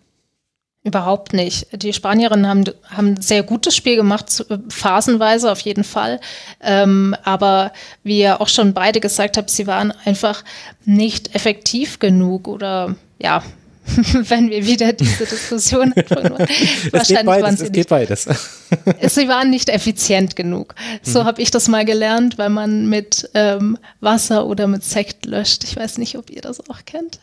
[0.85, 1.69] Überhaupt nicht.
[1.81, 6.19] Die Spanierinnen haben, haben sehr gutes Spiel gemacht, phasenweise auf jeden Fall.
[6.61, 10.43] Ähm, aber wie ihr auch schon beide gesagt habt, sie waren einfach
[10.85, 13.45] nicht effektiv genug oder ja,
[14.29, 16.35] wenn wir wieder diese Diskussion anfangen.
[16.92, 18.29] es geht beides, es geht beides.
[19.09, 20.75] sie waren nicht effizient genug.
[21.03, 21.27] So mhm.
[21.27, 25.64] habe ich das mal gelernt, weil man mit ähm, Wasser oder mit Sekt löscht.
[25.64, 27.18] Ich weiß nicht, ob ihr das auch kennt.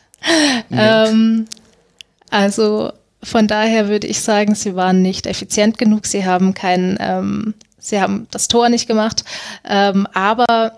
[0.68, 0.76] Nee.
[0.78, 1.46] Ähm,
[2.30, 2.92] also
[3.22, 6.06] von daher würde ich sagen, sie waren nicht effizient genug.
[6.06, 9.24] Sie haben kein, ähm, sie haben das Tor nicht gemacht.
[9.68, 10.76] Ähm, aber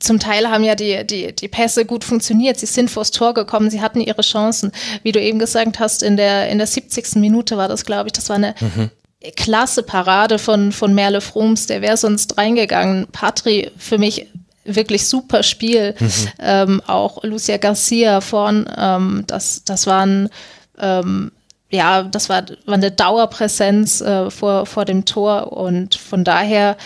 [0.00, 2.58] zum Teil haben ja die, die, die Pässe gut funktioniert.
[2.58, 3.70] Sie sind vors Tor gekommen.
[3.70, 4.72] Sie hatten ihre Chancen.
[5.02, 7.16] Wie du eben gesagt hast, in der, in der 70.
[7.16, 8.12] Minute war das, glaube ich.
[8.12, 8.90] Das war eine mhm.
[9.36, 11.66] klasse Parade von, von Merle Froms.
[11.66, 13.08] Der wäre sonst reingegangen.
[13.12, 14.26] Patri für mich
[14.64, 15.94] wirklich super Spiel.
[15.98, 16.28] Mhm.
[16.38, 18.68] Ähm, auch Lucia Garcia vorn.
[18.76, 20.30] Ähm, das, das waren,
[20.78, 21.30] ähm,
[21.70, 26.76] ja, das war, war eine Dauerpräsenz äh, vor, vor dem Tor und von daher,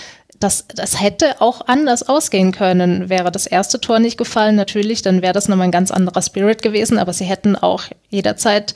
[0.45, 3.09] das, das hätte auch anders ausgehen können.
[3.09, 6.61] Wäre das erste Tor nicht gefallen, natürlich, dann wäre das nochmal ein ganz anderer Spirit
[6.61, 8.75] gewesen, aber sie hätten auch jederzeit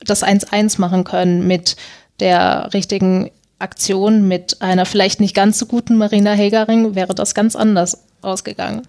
[0.00, 1.76] das 1-1 machen können mit
[2.20, 7.54] der richtigen Aktion, mit einer vielleicht nicht ganz so guten Marina Hegering, wäre das ganz
[7.54, 8.88] anders ausgegangen.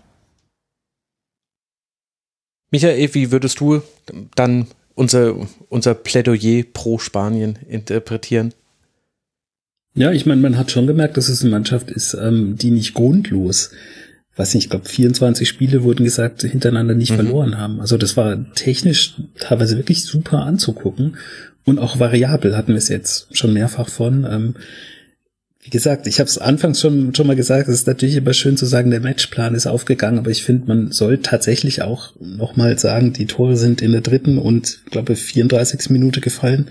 [2.71, 3.82] Michael, wie würdest du
[4.36, 5.36] dann unser,
[5.69, 8.54] unser Plädoyer pro Spanien interpretieren?
[9.95, 12.93] Ja, ich meine, man hat schon gemerkt, dass es eine Mannschaft ist, ähm, die nicht
[12.93, 13.71] grundlos,
[14.36, 17.15] was nicht, ich glaube, 24 Spiele wurden gesagt, hintereinander nicht mhm.
[17.15, 17.79] verloren haben.
[17.79, 21.15] Also das war technisch teilweise wirklich super anzugucken
[21.63, 24.27] und auch variabel hatten wir es jetzt schon mehrfach von.
[24.29, 24.55] Ähm,
[25.62, 28.55] wie gesagt, ich habe es anfangs schon, schon mal gesagt, es ist natürlich immer schön
[28.55, 33.13] zu sagen, der Matchplan ist aufgegangen, aber ich finde, man soll tatsächlich auch nochmal sagen,
[33.13, 35.89] die Tore sind in der dritten und, glaube 34.
[35.89, 36.67] Minute gefallen.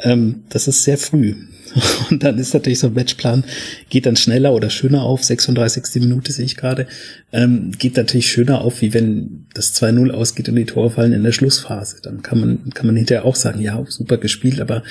[0.00, 1.34] Ähm, das ist sehr früh.
[2.10, 3.44] Und dann ist natürlich so ein Matchplan,
[3.90, 6.02] geht dann schneller oder schöner auf, 36.
[6.02, 6.86] Minute sehe ich gerade,
[7.32, 11.24] ähm, geht natürlich schöner auf, wie wenn das 2-0 ausgeht und die Tore fallen in
[11.24, 11.96] der Schlussphase.
[12.02, 14.82] Dann kann man, kann man hinterher auch sagen, ja, super gespielt, aber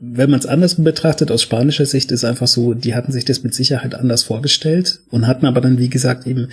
[0.00, 3.42] wenn man es andersrum betrachtet, aus spanischer Sicht ist einfach so, die hatten sich das
[3.42, 6.48] mit Sicherheit anders vorgestellt und hatten aber dann, wie gesagt, eben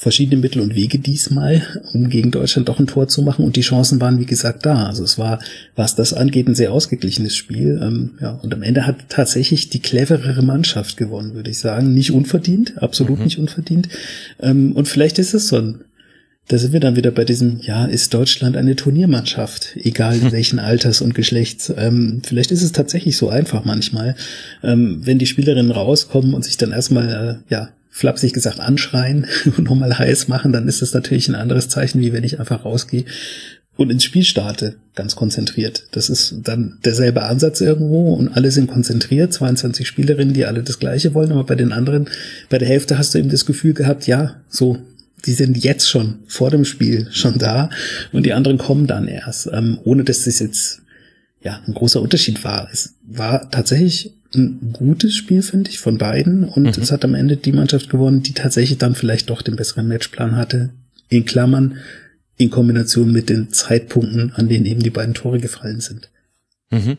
[0.00, 1.60] verschiedene Mittel und Wege diesmal,
[1.92, 4.86] um gegen Deutschland doch ein Tor zu machen und die Chancen waren, wie gesagt, da.
[4.86, 5.40] Also es war,
[5.74, 7.80] was das angeht, ein sehr ausgeglichenes Spiel.
[7.82, 11.94] Ähm, ja, und am Ende hat tatsächlich die cleverere Mannschaft gewonnen, würde ich sagen.
[11.94, 13.24] Nicht unverdient, absolut mhm.
[13.24, 13.88] nicht unverdient.
[14.38, 15.80] Ähm, und vielleicht ist es so ein
[16.50, 20.32] da sind wir dann wieder bei diesem, ja, ist Deutschland eine Turniermannschaft, egal hm.
[20.32, 21.70] welchen Alters und Geschlechts.
[21.76, 24.16] Ähm, vielleicht ist es tatsächlich so einfach manchmal,
[24.62, 29.60] ähm, wenn die Spielerinnen rauskommen und sich dann erstmal, äh, ja, flapsig gesagt anschreien und
[29.60, 33.04] nochmal heiß machen, dann ist das natürlich ein anderes Zeichen, wie wenn ich einfach rausgehe
[33.78, 35.84] und ins Spiel starte, ganz konzentriert.
[35.92, 40.80] Das ist dann derselbe Ansatz irgendwo und alle sind konzentriert, 22 Spielerinnen, die alle das
[40.80, 42.08] Gleiche wollen, aber bei den anderen,
[42.50, 44.78] bei der Hälfte hast du eben das Gefühl gehabt, ja, so,
[45.24, 47.70] die sind jetzt schon vor dem Spiel schon da
[48.12, 50.82] und die anderen kommen dann erst, ähm, ohne dass das jetzt
[51.40, 52.68] ja ein großer Unterschied war.
[52.72, 56.82] Es war tatsächlich ein gutes Spiel, finde ich, von beiden und mhm.
[56.82, 60.36] es hat am Ende die Mannschaft gewonnen, die tatsächlich dann vielleicht doch den besseren Matchplan
[60.36, 60.70] hatte.
[61.08, 61.78] In Klammern
[62.36, 66.10] in Kombination mit den Zeitpunkten, an denen eben die beiden Tore gefallen sind.
[66.70, 66.98] Mhm.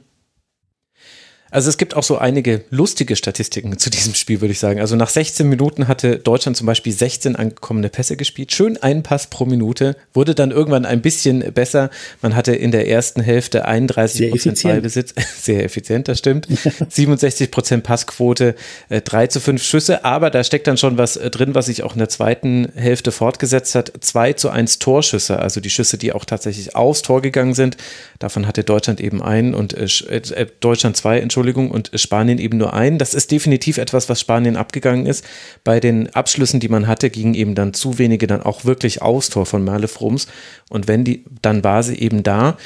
[1.51, 4.79] Also es gibt auch so einige lustige Statistiken zu diesem Spiel, würde ich sagen.
[4.79, 8.51] Also nach 16 Minuten hatte Deutschland zum Beispiel 16 angekommene Pässe gespielt.
[8.51, 9.95] Schön ein Pass pro Minute.
[10.13, 11.89] Wurde dann irgendwann ein bisschen besser.
[12.21, 15.15] Man hatte in der ersten Hälfte 31 Prozent Ballbesitz.
[15.41, 16.47] Sehr effizient, das stimmt.
[16.89, 18.55] 67 Prozent Passquote,
[18.89, 20.05] 3 äh, zu 5 Schüsse.
[20.05, 23.11] Aber da steckt dann schon was äh, drin, was sich auch in der zweiten Hälfte
[23.11, 23.91] fortgesetzt hat.
[23.99, 27.77] 2 zu 1 Torschüsse, also die Schüsse, die auch tatsächlich aufs Tor gegangen sind.
[28.19, 32.57] Davon hatte Deutschland eben einen und äh, äh Deutschland zwei, Entschuldigung Entschuldigung, und Spanien eben
[32.57, 32.97] nur ein.
[32.97, 35.23] Das ist definitiv etwas, was Spanien abgegangen ist.
[35.63, 39.29] Bei den Abschlüssen, die man hatte, gingen eben dann zu wenige dann auch wirklich aufs
[39.29, 40.27] Tor von Merle Frums.
[40.69, 42.57] Und wenn die, dann war sie eben da.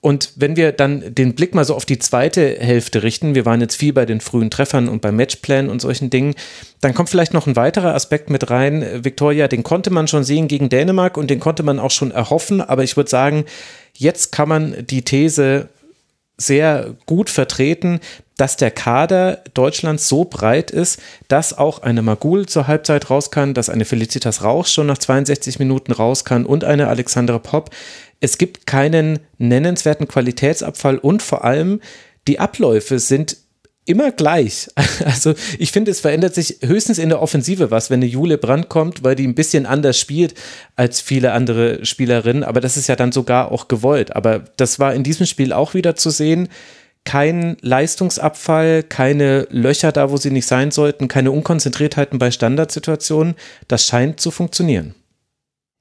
[0.00, 3.60] Und wenn wir dann den Blick mal so auf die zweite Hälfte richten, wir waren
[3.60, 6.34] jetzt viel bei den frühen Treffern und beim Matchplan und solchen Dingen,
[6.80, 8.84] dann kommt vielleicht noch ein weiterer Aspekt mit rein.
[9.02, 12.60] Victoria, den konnte man schon sehen gegen Dänemark und den konnte man auch schon erhoffen,
[12.60, 13.44] aber ich würde sagen,
[13.96, 15.68] jetzt kann man die These
[16.36, 18.00] sehr gut vertreten,
[18.36, 23.54] dass der Kader Deutschlands so breit ist, dass auch eine Magul zur Halbzeit raus kann,
[23.54, 27.70] dass eine Felicitas Rauch schon nach 62 Minuten raus kann und eine Alexandra Popp.
[28.20, 31.80] Es gibt keinen nennenswerten Qualitätsabfall und vor allem
[32.26, 33.36] die Abläufe sind
[33.84, 34.68] immer gleich.
[35.04, 38.68] Also ich finde, es verändert sich höchstens in der Offensive was, wenn eine Jule Brandt
[38.68, 40.34] kommt, weil die ein bisschen anders spielt
[40.76, 42.44] als viele andere Spielerinnen.
[42.44, 44.14] Aber das ist ja dann sogar auch gewollt.
[44.14, 46.48] Aber das war in diesem Spiel auch wieder zu sehen.
[47.04, 53.34] Kein Leistungsabfall, keine Löcher da, wo sie nicht sein sollten, keine Unkonzentriertheiten bei Standardsituationen.
[53.68, 54.94] Das scheint zu funktionieren.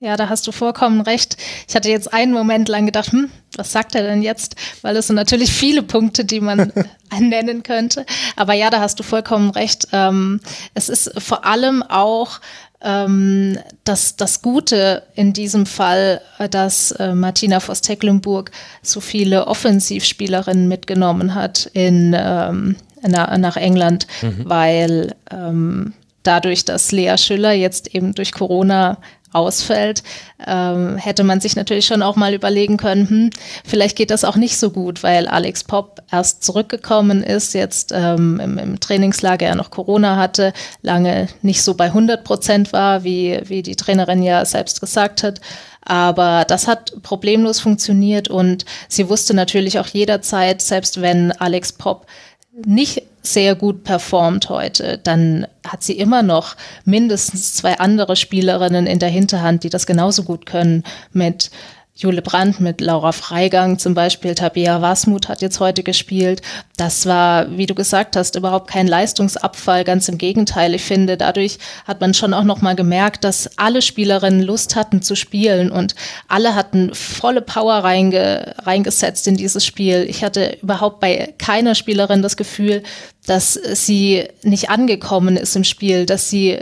[0.03, 1.37] Ja, da hast du vollkommen recht.
[1.65, 4.57] Ich hatte jetzt einen Moment lang gedacht, hm, was sagt er denn jetzt?
[4.81, 6.73] Weil es sind natürlich viele Punkte, die man
[7.21, 8.05] nennen könnte.
[8.35, 9.87] Aber ja, da hast du vollkommen recht.
[9.93, 10.41] Ähm,
[10.73, 12.41] es ist vor allem auch
[12.81, 20.67] ähm, das, das Gute in diesem Fall, äh, dass äh, Martina Voss-Tecklenburg so viele Offensivspielerinnen
[20.67, 22.75] mitgenommen hat in, ähm,
[23.07, 24.41] na, nach England, mhm.
[24.43, 28.97] weil ähm, dadurch, dass Lea Schüller jetzt eben durch Corona
[29.33, 30.03] ausfällt,
[30.45, 33.29] ähm, hätte man sich natürlich schon auch mal überlegen können, hm,
[33.65, 38.39] vielleicht geht das auch nicht so gut, weil Alex Pop erst zurückgekommen ist, jetzt ähm,
[38.39, 43.39] im, im, Trainingslager er noch Corona hatte, lange nicht so bei 100 Prozent war, wie,
[43.45, 45.41] wie die Trainerin ja selbst gesagt hat.
[45.85, 52.05] Aber das hat problemlos funktioniert und sie wusste natürlich auch jederzeit, selbst wenn Alex Pop
[52.65, 58.99] nicht sehr gut performt heute, dann hat sie immer noch mindestens zwei andere Spielerinnen in
[58.99, 60.83] der Hinterhand, die das genauso gut können
[61.13, 61.49] mit
[61.95, 66.41] Jule Brandt mit Laura Freigang zum Beispiel, Tabea Wasmut hat jetzt heute gespielt.
[66.75, 70.73] Das war, wie du gesagt hast, überhaupt kein Leistungsabfall, ganz im Gegenteil.
[70.73, 75.15] Ich finde, dadurch hat man schon auch nochmal gemerkt, dass alle Spielerinnen Lust hatten zu
[75.15, 75.93] spielen und
[76.27, 80.07] alle hatten volle Power reinge, reingesetzt in dieses Spiel.
[80.09, 82.81] Ich hatte überhaupt bei keiner Spielerin das Gefühl,
[83.27, 86.57] dass sie nicht angekommen ist im Spiel, dass sie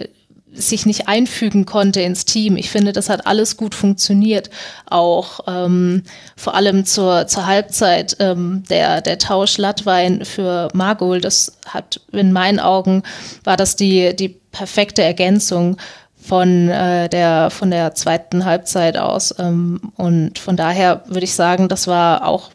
[0.53, 2.57] sich nicht einfügen konnte ins Team.
[2.57, 4.49] Ich finde, das hat alles gut funktioniert.
[4.89, 6.03] Auch ähm,
[6.35, 12.33] vor allem zur, zur Halbzeit ähm, der, der Tausch Latwein für Margol, das hat in
[12.33, 13.03] meinen Augen
[13.43, 15.77] war das die, die perfekte Ergänzung
[16.21, 21.67] von äh, der von der zweiten Halbzeit aus ähm, und von daher würde ich sagen,
[21.67, 22.51] das war auch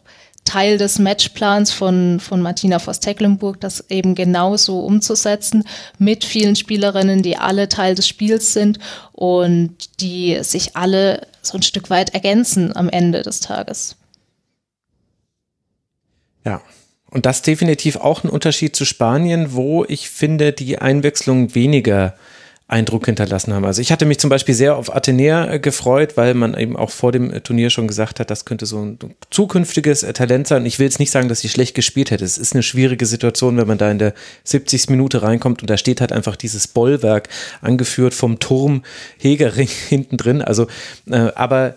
[0.47, 5.65] Teil des Matchplans von, von Martina Voss-Tecklenburg, das eben genauso umzusetzen
[5.99, 8.79] mit vielen Spielerinnen, die alle Teil des Spiels sind
[9.11, 13.97] und die sich alle so ein Stück weit ergänzen am Ende des Tages.
[16.45, 16.61] Ja,
[17.09, 22.15] und das definitiv auch ein Unterschied zu Spanien, wo ich finde, die Einwechslung weniger
[22.69, 23.63] Eindruck hinterlassen haben.
[23.63, 26.89] Also ich hatte mich zum Beispiel sehr auf Athenea äh, gefreut, weil man eben auch
[26.89, 28.99] vor dem Turnier schon gesagt hat, das könnte so ein
[29.29, 30.65] zukünftiges äh, Talent sein.
[30.65, 32.25] Ich will jetzt nicht sagen, dass sie schlecht gespielt hätte.
[32.25, 34.89] Es ist eine schwierige Situation, wenn man da in der 70.
[34.89, 37.29] Minute reinkommt und da steht halt einfach dieses Bollwerk
[37.61, 38.83] angeführt vom Turm
[39.17, 40.41] Hegering hinten drin.
[40.41, 40.67] Also,
[41.09, 41.75] äh, aber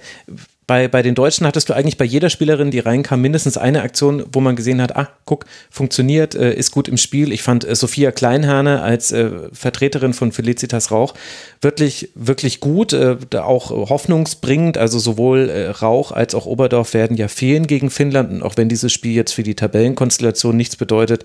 [0.70, 4.24] bei, bei den Deutschen hattest du eigentlich bei jeder Spielerin, die reinkam, mindestens eine Aktion,
[4.30, 7.32] wo man gesehen hat, ah, guck, funktioniert, äh, ist gut im Spiel.
[7.32, 11.14] Ich fand äh, Sophia Kleinherne als äh, Vertreterin von Felicitas Rauch
[11.60, 14.78] wirklich, wirklich gut, äh, auch hoffnungsbringend.
[14.78, 18.30] Also sowohl äh, Rauch als auch Oberdorf werden ja fehlen gegen Finnland.
[18.30, 21.24] Und auch wenn dieses Spiel jetzt für die Tabellenkonstellation nichts bedeutet,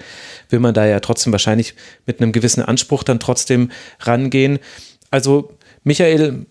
[0.49, 1.75] will man da ja trotzdem wahrscheinlich
[2.07, 4.57] mit einem gewissen Anspruch dann trotzdem rangehen.
[5.11, 5.51] Also
[5.83, 6.47] Michael,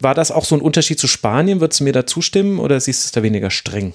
[0.00, 1.60] war das auch so ein Unterschied zu Spanien?
[1.60, 3.92] Würdest du mir da zustimmen oder siehst du es da weniger streng?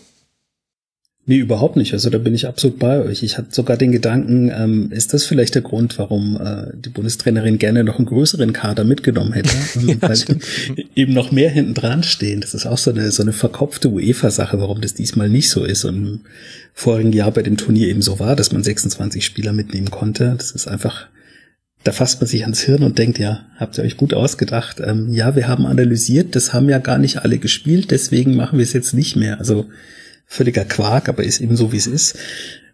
[1.28, 1.92] Nee, überhaupt nicht.
[1.94, 3.24] Also da bin ich absolut bei euch.
[3.24, 7.58] Ich hatte sogar den Gedanken, ähm, ist das vielleicht der Grund, warum äh, die Bundestrainerin
[7.58, 9.50] gerne noch einen größeren Kader mitgenommen hätte?
[9.88, 10.20] ja, weil
[10.96, 12.42] eben noch mehr hinten dran stehen.
[12.42, 15.84] Das ist auch so eine, so eine verkopfte UEFA-Sache, warum das diesmal nicht so ist
[15.84, 16.20] und im
[16.76, 20.36] vorigen Jahr bei dem Turnier eben so war, dass man 26 Spieler mitnehmen konnte.
[20.38, 21.08] Das ist einfach
[21.86, 24.82] da fasst man sich ans Hirn und denkt, ja, habt ihr euch gut ausgedacht.
[24.84, 28.64] Ähm, ja, wir haben analysiert, das haben ja gar nicht alle gespielt, deswegen machen wir
[28.64, 29.38] es jetzt nicht mehr.
[29.38, 29.68] Also
[30.26, 32.18] völliger Quark, aber ist eben so, wie es ist.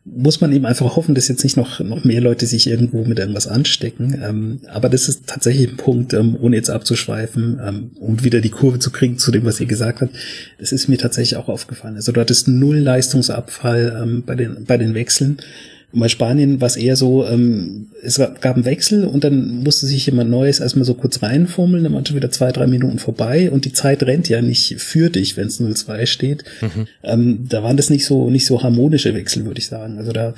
[0.05, 3.19] Muss man eben einfach hoffen, dass jetzt nicht noch, noch mehr Leute sich irgendwo mit
[3.19, 4.17] irgendwas anstecken.
[4.23, 8.49] Ähm, aber das ist tatsächlich ein Punkt, ähm, ohne jetzt abzuschweifen, ähm, um wieder die
[8.49, 10.15] Kurve zu kriegen zu dem, was ihr gesagt habt.
[10.57, 11.97] Das ist mir tatsächlich auch aufgefallen.
[11.97, 15.37] Also du hattest null Leistungsabfall ähm, bei, den, bei den Wechseln.
[15.93, 19.85] Und bei Spanien war es eher so, ähm, es gab einen Wechsel und dann musste
[19.85, 23.51] sich jemand Neues erstmal so kurz reinfummeln, dann waren schon wieder zwei, drei Minuten vorbei
[23.51, 26.43] und die Zeit rennt ja nicht für dich, wenn es 0-2 steht.
[26.61, 26.87] Mhm.
[27.03, 29.97] Ähm, da waren das nicht so, nicht so harmonische Wechsel, würde ich sagen.
[29.97, 30.33] Also da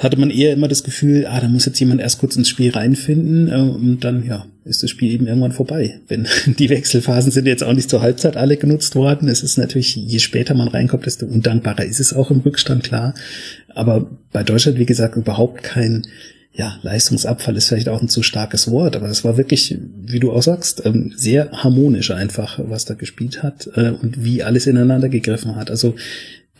[0.00, 2.70] hatte man eher immer das Gefühl, ah, da muss jetzt jemand erst kurz ins Spiel
[2.70, 6.00] reinfinden äh, und dann, ja, ist das Spiel eben irgendwann vorbei.
[6.08, 9.28] Wenn die Wechselphasen sind jetzt auch nicht zur Halbzeit alle genutzt worden.
[9.28, 13.14] Es ist natürlich, je später man reinkommt, desto undankbarer ist es auch im Rückstand, klar.
[13.74, 16.06] Aber bei Deutschland, wie gesagt, überhaupt kein,
[16.52, 20.32] ja, Leistungsabfall ist vielleicht auch ein zu starkes Wort, aber es war wirklich, wie du
[20.32, 25.08] auch sagst, ähm, sehr harmonisch einfach, was da gespielt hat äh, und wie alles ineinander
[25.08, 25.70] gegriffen hat.
[25.70, 25.94] Also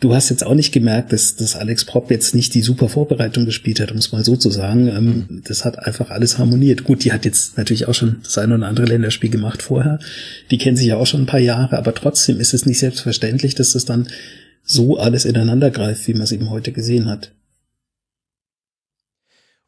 [0.01, 3.45] du hast jetzt auch nicht gemerkt, dass, dass Alex Pop jetzt nicht die super Vorbereitung
[3.45, 4.87] gespielt hat, um es mal so zu sagen.
[4.87, 5.41] Ähm, mhm.
[5.45, 6.83] Das hat einfach alles harmoniert.
[6.83, 9.99] Gut, die hat jetzt natürlich auch schon das eine oder andere Länderspiel gemacht vorher.
[10.49, 13.55] Die kennen sich ja auch schon ein paar Jahre, aber trotzdem ist es nicht selbstverständlich,
[13.55, 14.07] dass das dann
[14.63, 17.31] so alles ineinander greift, wie man es eben heute gesehen hat.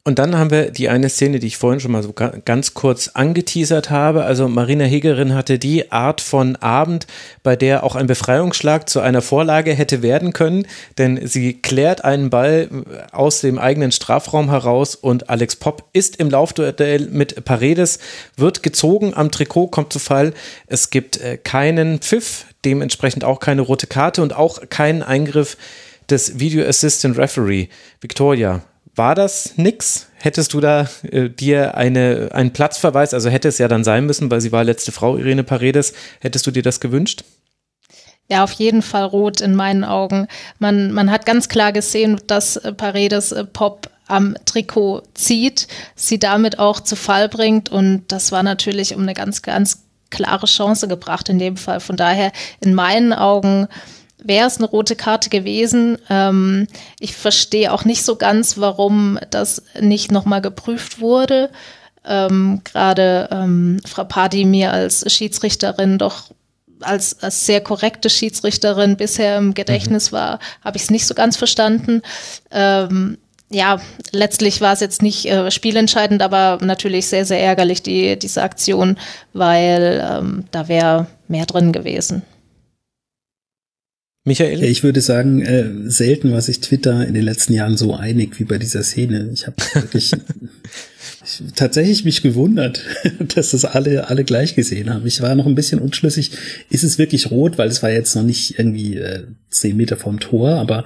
[0.06, 3.08] Und dann haben wir die eine Szene, die ich vorhin schon mal so ganz kurz
[3.14, 4.24] angeteasert habe.
[4.24, 7.06] Also Marina Hegerin hatte die Art von Abend,
[7.42, 10.66] bei der auch ein Befreiungsschlag zu einer Vorlage hätte werden können,
[10.98, 12.68] denn sie klärt einen Ball
[13.12, 17.98] aus dem eigenen Strafraum heraus und Alex Popp ist im Laufduell mit Paredes,
[18.36, 20.34] wird gezogen am Trikot, kommt zu Fall.
[20.66, 25.56] Es gibt äh, keinen Pfiff, dementsprechend auch keine rote Karte und auch keinen Eingriff
[26.10, 27.68] des Video Assistant Referee.
[28.02, 28.60] Victoria,
[28.96, 30.08] war das nix?
[30.16, 34.30] Hättest du da äh, dir eine, einen Platzverweis, also hätte es ja dann sein müssen,
[34.30, 37.24] weil sie war letzte Frau, Irene Paredes, hättest du dir das gewünscht?
[38.28, 40.28] Ja, auf jeden Fall rot in meinen Augen.
[40.58, 46.18] Man, man hat ganz klar gesehen, dass äh, Paredes äh, Pop am Trikot zieht, sie
[46.18, 50.88] damit auch zu Fall bringt und das war natürlich um eine ganz, ganz klare Chance
[50.88, 51.80] gebracht in dem Fall.
[51.80, 52.30] Von daher
[52.60, 53.66] in meinen Augen
[54.24, 55.98] wäre es eine rote Karte gewesen.
[56.10, 56.66] Ähm,
[56.98, 61.50] ich verstehe auch nicht so ganz, warum das nicht nochmal geprüft wurde.
[62.04, 66.24] Ähm, Gerade ähm, Frau Padi mir als Schiedsrichterin doch
[66.80, 70.16] als, als sehr korrekte Schiedsrichterin bisher im Gedächtnis mhm.
[70.16, 72.02] war, habe ich es nicht so ganz verstanden.
[72.50, 73.18] Ähm,
[73.50, 78.42] ja, letztlich war es jetzt nicht äh, spielentscheidend, aber natürlich sehr, sehr ärgerlich, die, diese
[78.42, 78.98] Aktion,
[79.32, 82.22] weil ähm, da wäre mehr drin gewesen.
[84.26, 84.60] Michael?
[84.60, 88.40] Ja, ich würde sagen, äh, selten war sich Twitter in den letzten Jahren so einig
[88.40, 89.28] wie bei dieser Szene.
[89.34, 90.12] Ich habe wirklich
[91.24, 92.82] ich, tatsächlich mich gewundert,
[93.34, 95.06] dass das alle alle gleich gesehen haben.
[95.06, 96.30] Ich war noch ein bisschen unschlüssig,
[96.70, 100.18] ist es wirklich rot, weil es war jetzt noch nicht irgendwie äh, zehn Meter vom
[100.20, 100.84] Tor, aber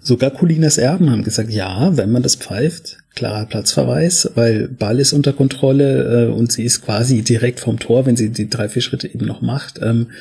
[0.00, 5.12] sogar Colinas Erben haben gesagt, ja, wenn man das pfeift, klarer Platzverweis, weil Ball ist
[5.12, 8.82] unter Kontrolle äh, und sie ist quasi direkt vom Tor, wenn sie die drei, vier
[8.82, 9.80] Schritte eben noch macht.
[9.82, 10.12] Ähm,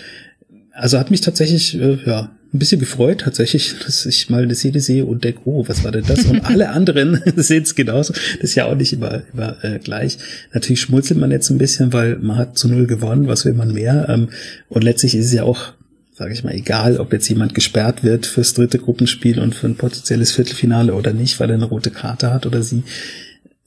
[0.72, 4.80] also hat mich tatsächlich, äh, ja, ein bisschen gefreut tatsächlich, dass ich mal eine Szene
[4.80, 6.26] sehe und denke, oh, was war denn das?
[6.26, 8.14] Und alle anderen sehen es genauso.
[8.14, 10.18] Das ist ja auch nicht immer, immer äh, gleich.
[10.54, 13.74] Natürlich schmunzelt man jetzt ein bisschen, weil man hat zu null gewonnen, was will man
[13.74, 14.08] mehr?
[14.10, 14.30] Ähm,
[14.70, 15.74] und letztlich ist es ja auch,
[16.14, 19.76] sage ich mal, egal, ob jetzt jemand gesperrt wird fürs dritte Gruppenspiel und für ein
[19.76, 22.84] potenzielles Viertelfinale oder nicht, weil er eine rote Karte hat oder sie.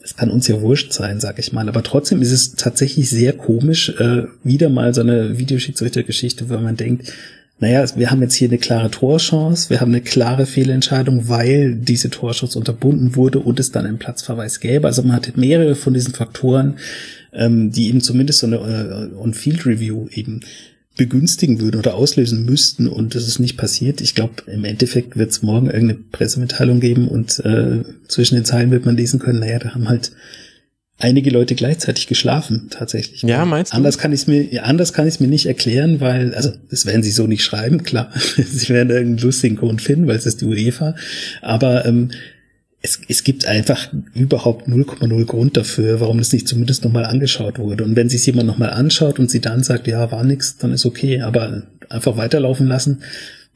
[0.01, 1.69] Das kann uns ja wurscht sein, sag ich mal.
[1.69, 6.77] Aber trotzdem ist es tatsächlich sehr komisch, äh, wieder mal so eine Videoschiedsrichtergeschichte, wo man
[6.77, 7.13] denkt,
[7.61, 12.09] naja, wir haben jetzt hier eine klare Torchance, wir haben eine klare Fehlentscheidung, weil diese
[12.09, 14.87] Torchance unterbunden wurde und es dann einen Platzverweis gäbe.
[14.87, 16.79] Also man hatte mehrere von diesen Faktoren,
[17.35, 20.41] ähm, die eben zumindest so eine äh, On-Field-Review eben
[20.97, 24.01] begünstigen würden oder auslösen müssten und das ist nicht passiert.
[24.01, 28.71] Ich glaube, im Endeffekt wird es morgen irgendeine Pressemitteilung geben und äh, zwischen den Zeilen
[28.71, 30.13] wird man lesen können, naja, da haben halt
[31.01, 33.23] einige Leute gleichzeitig geschlafen, tatsächlich.
[33.23, 33.77] Ja, meinst du?
[33.77, 36.87] Anders kann ich es mir, anders kann ich es mir nicht erklären, weil, also, das
[36.87, 38.11] werden sie so nicht schreiben, klar.
[38.15, 40.95] sie werden irgendeinen lustigen Grund finden, weil es ist die UEFA.
[41.43, 42.11] Aber ähm,
[42.83, 47.85] es, es gibt einfach überhaupt 0,0 Grund dafür, warum das nicht zumindest nochmal angeschaut wurde.
[47.85, 50.87] Und wenn sich jemand nochmal anschaut und sie dann sagt, ja, war nix, dann ist
[50.87, 53.03] okay, aber einfach weiterlaufen lassen,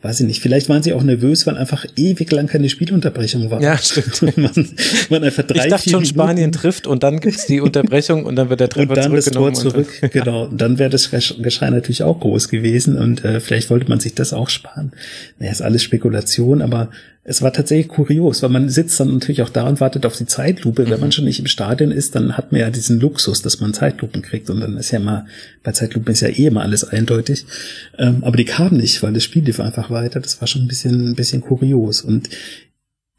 [0.05, 3.63] weiß ich nicht, vielleicht waren sie auch nervös, weil einfach ewig lang keine Spielunterbrechung war.
[3.63, 4.37] Ja, stimmt.
[4.37, 4.69] man,
[5.09, 8.51] man einfach drei, ich dachte schon, Spanien trifft und dann gibt's die Unterbrechung und dann
[8.51, 10.45] wird der Treffer und dann das Tor zurück, und genau.
[10.45, 14.15] Und dann wäre das Geschrei natürlich auch groß gewesen und äh, vielleicht wollte man sich
[14.15, 14.93] das auch sparen.
[15.39, 16.91] Naja, ist alles Spekulation, aber
[17.27, 20.27] es war tatsächlich kurios, weil man sitzt dann natürlich auch da und wartet auf die
[20.27, 20.91] Zeitlupe.
[20.91, 21.13] Wenn man mhm.
[21.13, 24.51] schon nicht im Stadion ist, dann hat man ja diesen Luxus, dass man Zeitlupen kriegt.
[24.51, 25.27] Und dann ist ja immer,
[25.63, 27.47] bei Zeitlupen ist ja eh immer alles eindeutig.
[27.99, 30.21] Ähm, aber die kamen nicht, weil das Spiel lief einfach weiter.
[30.21, 32.03] Das war schon ein bisschen, ein bisschen kurios.
[32.03, 32.29] Und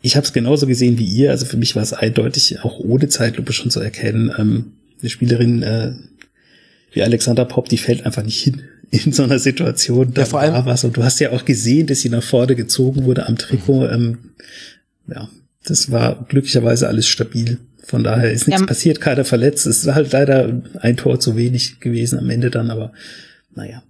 [0.03, 1.31] ich habe es genauso gesehen wie ihr.
[1.31, 4.31] Also für mich war es eindeutig, auch ohne Zeitlupe schon zu erkennen.
[4.37, 5.93] Ähm, eine Spielerin äh,
[6.91, 8.61] wie Alexander Popp, die fällt einfach nicht hin
[8.91, 10.13] in so einer Situation.
[10.13, 10.83] Da ja, vor allem, war was.
[10.83, 13.87] Und du hast ja auch gesehen, dass sie nach vorne gezogen wurde am Trikot.
[13.87, 13.93] Mhm.
[13.93, 14.17] Ähm,
[15.07, 15.29] ja,
[15.63, 17.59] das war glücklicherweise alles stabil.
[17.83, 18.67] Von daher ist nichts ja.
[18.67, 19.65] passiert, keiner verletzt.
[19.67, 22.93] Es ist halt leider ein Tor zu wenig gewesen am Ende dann, aber
[23.53, 23.83] naja.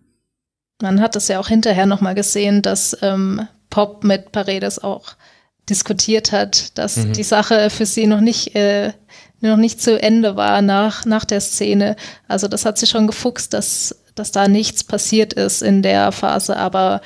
[0.81, 5.15] Man hat es ja auch hinterher nochmal gesehen, dass ähm, Pop mit Paredes auch
[5.69, 7.13] diskutiert hat, dass mhm.
[7.13, 8.91] die Sache für sie noch nicht äh,
[9.39, 11.95] noch nicht zu Ende war nach nach der Szene.
[12.27, 16.57] Also das hat sie schon gefuchst, dass dass da nichts passiert ist in der Phase,
[16.57, 17.01] aber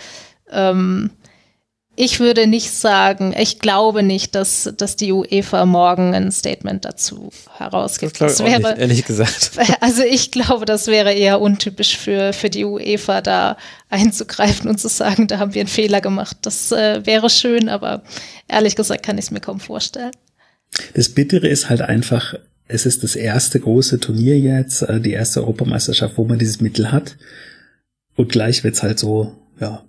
[0.52, 1.12] ähm,
[2.02, 7.30] ich würde nicht sagen, ich glaube nicht, dass, dass die UEFA morgen ein Statement dazu
[7.58, 8.22] herausgibt.
[8.22, 9.52] Das, das wäre, nicht, ehrlich gesagt.
[9.82, 13.58] Also ich glaube, das wäre eher untypisch für, für die UEFA, da
[13.90, 16.38] einzugreifen und zu sagen, da haben wir einen Fehler gemacht.
[16.44, 18.02] Das äh, wäre schön, aber
[18.48, 20.12] ehrlich gesagt kann ich es mir kaum vorstellen.
[20.94, 22.36] Das Bittere ist halt einfach,
[22.70, 26.92] es ist das erste große Turnier jetzt, äh, die erste Europameisterschaft, wo man dieses Mittel
[26.92, 27.18] hat.
[28.16, 29.84] Und gleich wird's halt so, ja,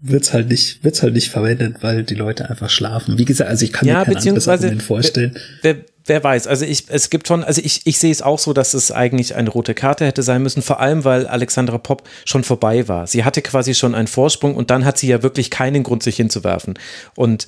[0.00, 3.18] wird's halt nicht, wird's halt nicht verwendet, weil die Leute einfach schlafen.
[3.18, 5.36] Wie gesagt, also ich kann ja, mir kein anderes Argument vorstellen.
[5.60, 8.38] Wer, wer, wer weiß, also ich, es gibt schon, also ich, ich sehe es auch
[8.38, 12.08] so, dass es eigentlich eine rote Karte hätte sein müssen, vor allem, weil Alexandra Popp
[12.24, 13.06] schon vorbei war.
[13.06, 16.16] Sie hatte quasi schon einen Vorsprung und dann hat sie ja wirklich keinen Grund, sich
[16.16, 16.78] hinzuwerfen.
[17.14, 17.46] Und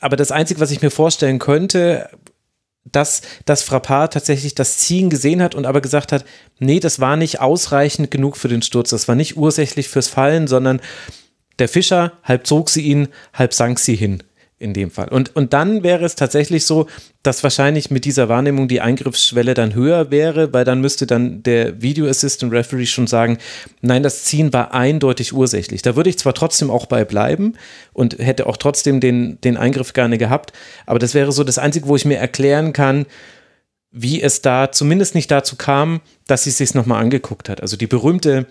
[0.00, 2.08] aber das Einzige, was ich mir vorstellen könnte,
[2.84, 6.24] dass das Frappard tatsächlich das Ziehen gesehen hat und aber gesagt hat,
[6.58, 10.48] nee, das war nicht ausreichend genug für den Sturz, das war nicht ursächlich fürs Fallen,
[10.48, 10.80] sondern
[11.58, 14.22] der Fischer, halb zog sie ihn, halb sank sie hin
[14.62, 15.08] in dem Fall.
[15.08, 16.86] Und, und dann wäre es tatsächlich so,
[17.22, 21.82] dass wahrscheinlich mit dieser Wahrnehmung die Eingriffsschwelle dann höher wäre, weil dann müsste dann der
[21.82, 23.38] Video Assistant Referee schon sagen,
[23.80, 25.82] nein, das Ziehen war eindeutig ursächlich.
[25.82, 27.54] Da würde ich zwar trotzdem auch bei bleiben
[27.92, 30.52] und hätte auch trotzdem den, den Eingriff gerne gehabt,
[30.86, 33.06] aber das wäre so das Einzige, wo ich mir erklären kann,
[33.90, 37.60] wie es da zumindest nicht dazu kam, dass sie es sich nochmal angeguckt hat.
[37.60, 38.46] Also die berühmte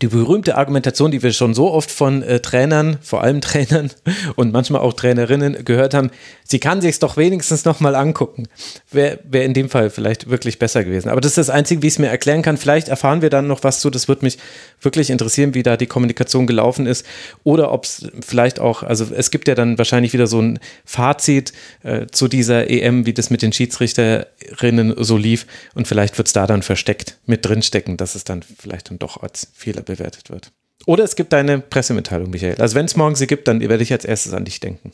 [0.00, 3.90] die berühmte Argumentation, die wir schon so oft von äh, Trainern, vor allem Trainern
[4.36, 6.10] und manchmal auch Trainerinnen gehört haben,
[6.44, 8.48] sie kann sich es doch wenigstens nochmal angucken.
[8.90, 11.08] Wäre wär in dem Fall vielleicht wirklich besser gewesen.
[11.08, 12.56] Aber das ist das Einzige, wie ich es mir erklären kann.
[12.56, 13.90] Vielleicht erfahren wir dann noch was zu.
[13.90, 14.38] Das würde mich
[14.80, 17.04] wirklich interessieren, wie da die Kommunikation gelaufen ist.
[17.44, 21.52] Oder ob es vielleicht auch, also es gibt ja dann wahrscheinlich wieder so ein Fazit
[21.82, 25.46] äh, zu dieser EM, wie das mit den Schiedsrichterinnen so lief.
[25.74, 29.22] Und vielleicht wird es da dann versteckt mit drinstecken, dass es dann vielleicht dann doch
[29.22, 30.52] als Fehler bewertet wird.
[30.86, 32.60] Oder es gibt eine Pressemitteilung, Michael.
[32.60, 34.92] Also wenn es morgen sie gibt, dann werde ich als erstes an dich denken.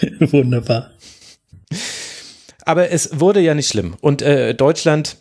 [0.20, 0.92] Wunderbar.
[2.64, 3.96] Aber es wurde ja nicht schlimm.
[4.00, 5.16] Und äh, Deutschland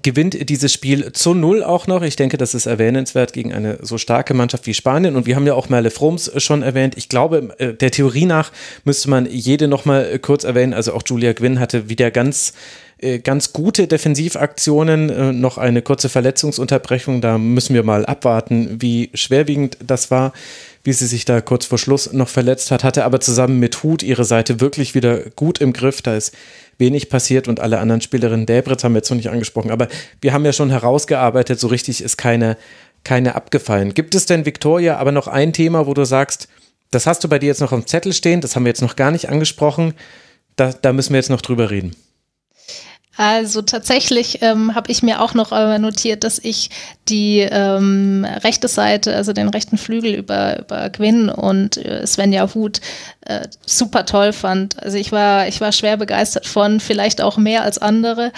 [0.00, 2.02] gewinnt dieses Spiel zu null auch noch.
[2.02, 5.16] Ich denke, das ist erwähnenswert gegen eine so starke Mannschaft wie Spanien.
[5.16, 6.96] Und wir haben ja auch Merle Froms schon erwähnt.
[6.96, 8.52] Ich glaube, äh, der Theorie nach
[8.84, 10.72] müsste man jede noch mal kurz erwähnen.
[10.72, 16.08] Also auch Julia Gwynn hatte wieder ganz äh, ganz gute Defensivaktionen, äh, noch eine kurze
[16.08, 17.20] Verletzungsunterbrechung.
[17.20, 20.32] Da müssen wir mal abwarten, wie schwerwiegend das war,
[20.84, 24.02] wie sie sich da kurz vor Schluss noch verletzt hat, hatte aber zusammen mit Hut
[24.02, 26.00] ihre Seite wirklich wieder gut im Griff.
[26.02, 26.32] Da ist
[26.78, 29.88] wenig passiert und alle anderen Spielerinnen, Debritz haben wir jetzt noch nicht angesprochen, aber
[30.20, 32.56] wir haben ja schon herausgearbeitet, so richtig ist keine,
[33.04, 33.94] keine abgefallen.
[33.94, 36.48] Gibt es denn, Victoria, aber noch ein Thema, wo du sagst,
[36.90, 38.96] das hast du bei dir jetzt noch am Zettel stehen, das haben wir jetzt noch
[38.96, 39.94] gar nicht angesprochen,
[40.56, 41.94] da, da müssen wir jetzt noch drüber reden.
[43.16, 46.70] Also tatsächlich ähm, habe ich mir auch noch äh, notiert, dass ich
[47.08, 52.80] die ähm, rechte Seite, also den rechten Flügel über, über Gwyn und äh, Svenja Huth
[53.26, 54.82] äh, super toll fand.
[54.82, 58.32] Also ich war, ich war schwer begeistert von, vielleicht auch mehr als andere,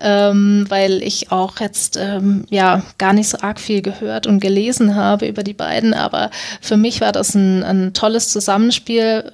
[0.00, 4.96] ähm, weil ich auch jetzt ähm, ja gar nicht so arg viel gehört und gelesen
[4.96, 9.32] habe über die beiden, aber für mich war das ein, ein tolles Zusammenspiel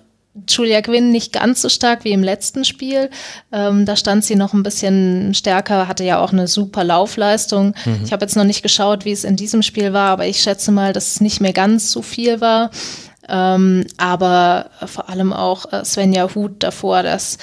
[0.49, 3.11] Julia Gwynn nicht ganz so stark wie im letzten Spiel.
[3.53, 7.74] Ähm, da stand sie noch ein bisschen stärker, hatte ja auch eine super Laufleistung.
[7.85, 8.01] Mhm.
[8.05, 10.72] Ich habe jetzt noch nicht geschaut, wie es in diesem Spiel war, aber ich schätze
[10.72, 12.70] mal, dass es nicht mehr ganz so viel war.
[13.28, 17.39] Ähm, aber vor allem auch äh, Svenja Huth davor, das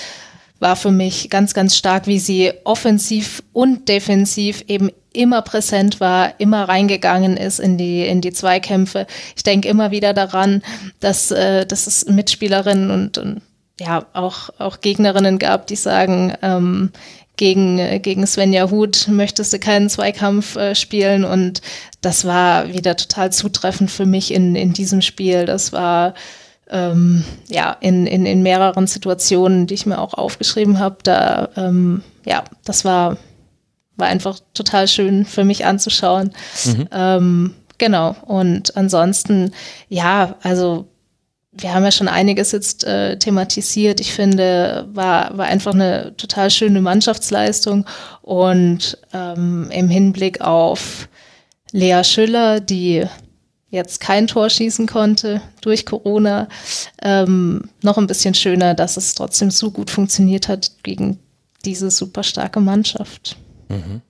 [0.60, 6.40] war für mich ganz, ganz stark, wie sie offensiv und defensiv eben immer präsent war,
[6.40, 9.08] immer reingegangen ist in die, in die Zweikämpfe.
[9.36, 10.62] Ich denke immer wieder daran,
[11.00, 13.42] dass, äh, dass es Mitspielerinnen und, und
[13.80, 16.92] ja, auch, auch Gegnerinnen gab, die sagen, ähm,
[17.38, 21.62] gegen, gegen Svenja Huth möchtest du keinen Zweikampf äh, spielen und
[22.02, 25.46] das war wieder total zutreffend für mich in, in diesem Spiel.
[25.46, 26.16] Das war
[26.70, 32.04] ähm, ja in, in, in mehreren Situationen, die ich mir auch aufgeschrieben habe, da ähm,
[32.26, 33.18] ja, das war
[34.00, 36.32] war einfach total schön für mich anzuschauen.
[36.66, 36.88] Mhm.
[36.92, 38.16] Ähm, genau.
[38.26, 39.52] Und ansonsten,
[39.88, 40.88] ja, also
[41.52, 44.00] wir haben ja schon einiges jetzt äh, thematisiert.
[44.00, 47.86] Ich finde, war, war einfach eine total schöne Mannschaftsleistung.
[48.22, 51.08] Und ähm, im Hinblick auf
[51.72, 53.06] Lea Schüller, die
[53.72, 56.48] jetzt kein Tor schießen konnte durch Corona,
[57.02, 61.20] ähm, noch ein bisschen schöner, dass es trotzdem so gut funktioniert hat gegen
[61.66, 63.38] diese super starke Mannschaft.
[63.70, 64.09] Mhm.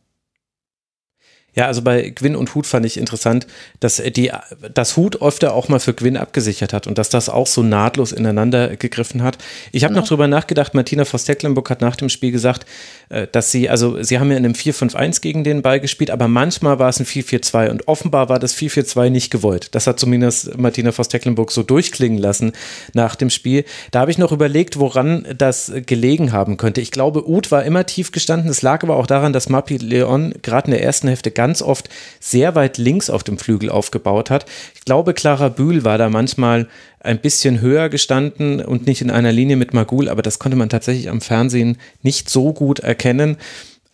[1.59, 3.45] Ja, also bei Gwyn und Hut fand ich interessant,
[3.81, 4.31] dass die,
[4.73, 8.13] das Hut öfter auch mal für Gwyn abgesichert hat und dass das auch so nahtlos
[8.13, 9.37] ineinander gegriffen hat.
[9.73, 10.03] Ich habe genau.
[10.03, 12.65] noch drüber nachgedacht, Martina Voss-Tecklenburg hat nach dem Spiel gesagt,
[13.09, 16.29] äh, dass sie, also sie haben ja in einem 4-5-1 gegen den Ball gespielt, aber
[16.29, 19.75] manchmal war es ein 4-4-2 und offenbar war das 4-4-2 nicht gewollt.
[19.75, 22.53] Das hat zumindest Martina Voss-Tecklenburg so durchklingen lassen
[22.93, 23.65] nach dem Spiel.
[23.91, 26.79] Da habe ich noch überlegt, woran das gelegen haben könnte.
[26.79, 28.49] Ich glaube, Uth war immer tief gestanden.
[28.49, 31.89] Es lag aber auch daran, dass Mapi Leon gerade in der ersten Hälfte ganz oft
[32.19, 34.45] sehr weit links auf dem Flügel aufgebaut hat.
[34.75, 36.67] Ich glaube, Clara Bühl war da manchmal
[36.99, 40.69] ein bisschen höher gestanden und nicht in einer Linie mit Magul, aber das konnte man
[40.69, 43.37] tatsächlich am Fernsehen nicht so gut erkennen.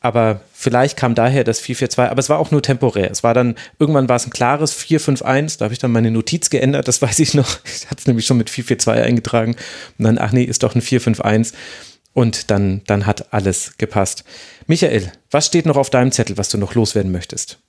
[0.05, 3.09] Aber vielleicht kam daher das 4-4-2, aber es war auch nur temporär.
[3.09, 6.51] Es war dann, irgendwann war es ein klares 4-5-1, da habe ich dann meine Notiz
[6.51, 7.57] geändert, das weiß ich noch.
[7.65, 9.55] Ich hatte es nämlich schon mit 4-4-2 eingetragen.
[9.97, 11.53] Und dann, ach nee, ist doch ein 4-5-1.
[12.15, 14.23] Und dann, dann hat alles gepasst.
[14.67, 17.59] Michael, was steht noch auf deinem Zettel, was du noch loswerden möchtest?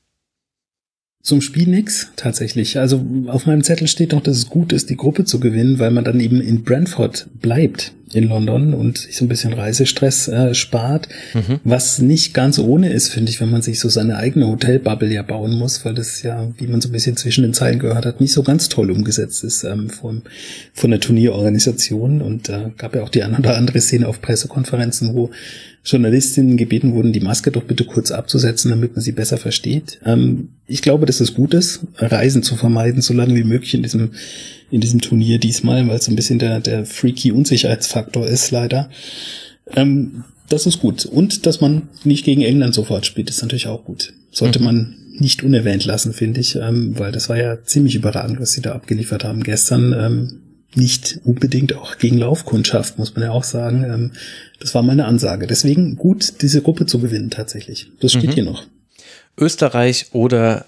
[1.20, 2.78] Zum Spiel nix, tatsächlich.
[2.78, 5.90] Also auf meinem Zettel steht noch, dass es gut ist, die Gruppe zu gewinnen, weil
[5.90, 10.54] man dann eben in Brentford bleibt in London und sich so ein bisschen Reisestress äh,
[10.54, 11.61] spart, mhm.
[11.64, 15.22] was nicht ganz ohne ist, finde ich, wenn man sich so seine eigene Hotelbubble ja
[15.22, 18.20] bauen muss, weil das ja, wie man so ein bisschen zwischen den Zeilen gehört hat,
[18.20, 20.22] nicht so ganz toll umgesetzt ist ähm, von,
[20.72, 25.14] von der Turnierorganisation und äh, gab ja auch die eine oder andere Szene auf Pressekonferenzen,
[25.14, 25.30] wo
[25.86, 30.00] Journalistinnen gebeten wurden, die Maske doch bitte kurz abzusetzen, damit man sie besser versteht.
[30.04, 33.82] Ähm, ich glaube, dass es gut ist, Reisen zu vermeiden, so lange wie möglich in
[33.82, 34.11] diesem,
[34.71, 38.91] in diesem Turnier diesmal, weil es so ein bisschen der, der freaky Unsicherheitsfaktor ist, leider.
[39.75, 41.07] Ähm, das ist gut.
[41.07, 44.12] Und dass man nicht gegen England sofort spielt, ist natürlich auch gut.
[44.31, 44.64] Sollte mhm.
[44.64, 48.61] man nicht unerwähnt lassen, finde ich, ähm, weil das war ja ziemlich überragend, was sie
[48.61, 49.93] da abgeliefert haben gestern.
[49.93, 50.41] Ähm,
[50.75, 53.85] nicht unbedingt auch gegen Laufkundschaft, muss man ja auch sagen.
[53.85, 54.12] Ähm,
[54.61, 55.47] das war meine Ansage.
[55.47, 57.91] Deswegen gut, diese Gruppe zu gewinnen tatsächlich.
[58.01, 58.35] Das steht mhm.
[58.35, 58.64] hier noch.
[59.39, 60.67] Österreich oder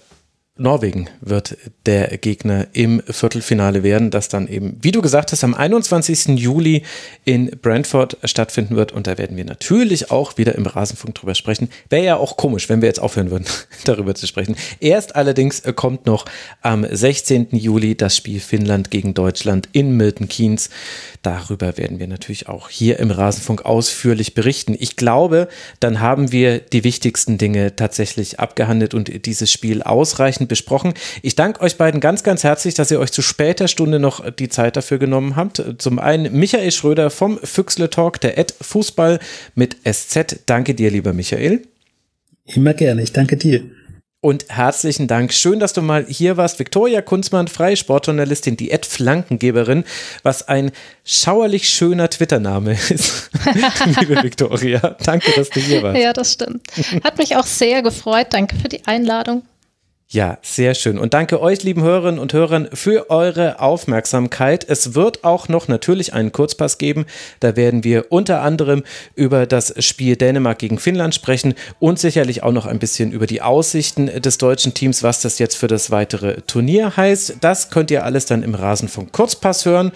[0.59, 5.53] Norwegen wird der Gegner im Viertelfinale werden, das dann eben, wie du gesagt hast, am
[5.53, 6.39] 21.
[6.39, 6.83] Juli
[7.23, 8.91] in Brentford stattfinden wird.
[8.91, 11.69] Und da werden wir natürlich auch wieder im Rasenfunk drüber sprechen.
[11.89, 13.45] Wäre ja auch komisch, wenn wir jetzt aufhören würden,
[13.85, 14.55] darüber zu sprechen.
[14.81, 16.25] Erst allerdings kommt noch
[16.61, 17.47] am 16.
[17.51, 20.69] Juli das Spiel Finnland gegen Deutschland in Milton Keynes.
[21.21, 24.75] Darüber werden wir natürlich auch hier im Rasenfunk ausführlich berichten.
[24.77, 25.47] Ich glaube,
[25.79, 30.93] dann haben wir die wichtigsten Dinge tatsächlich abgehandelt und dieses Spiel ausreichend besprochen.
[31.21, 34.49] Ich danke euch beiden ganz, ganz herzlich, dass ihr euch zu später Stunde noch die
[34.49, 35.63] Zeit dafür genommen habt.
[35.77, 39.19] Zum einen Michael Schröder vom Füchsle Talk, der Ed Fußball
[39.55, 40.41] mit SZ.
[40.45, 41.61] Danke dir, lieber Michael.
[42.45, 43.63] Immer gerne, ich danke dir.
[44.21, 45.31] Und herzlichen Dank.
[45.31, 46.59] Schön, dass du mal hier warst.
[46.59, 49.85] Viktoria Kunzmann, freie Sportjournalistin, die Ed Flankengeberin,
[50.23, 50.71] was ein
[51.05, 53.29] schauerlich schöner Twitter-Name ist.
[53.99, 56.01] Liebe Viktoria, danke, dass du hier warst.
[56.01, 56.67] Ja, das stimmt.
[57.01, 58.27] Hat mich auch sehr gefreut.
[58.31, 59.43] Danke für die Einladung.
[60.11, 60.97] Ja, sehr schön.
[60.97, 64.65] Und danke euch, lieben Hörerinnen und Hörern, für eure Aufmerksamkeit.
[64.67, 67.05] Es wird auch noch natürlich einen Kurzpass geben.
[67.41, 68.81] Da werden wir unter anderem
[69.13, 73.43] über das Spiel Dänemark gegen Finnland sprechen und sicherlich auch noch ein bisschen über die
[73.43, 77.35] Aussichten des deutschen Teams, was das jetzt für das weitere Turnier heißt.
[77.41, 79.91] Das könnt ihr alles dann im Rasenfunk Kurzpass hören.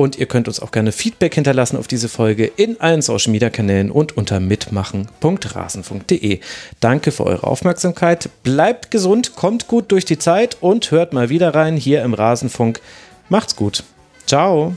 [0.00, 3.50] Und ihr könnt uns auch gerne Feedback hinterlassen auf diese Folge in allen Social Media
[3.50, 6.40] Kanälen und unter mitmachen.rasenfunk.de.
[6.80, 8.30] Danke für eure Aufmerksamkeit.
[8.42, 12.80] Bleibt gesund, kommt gut durch die Zeit und hört mal wieder rein hier im Rasenfunk.
[13.28, 13.84] Macht's gut.
[14.24, 14.72] Ciao.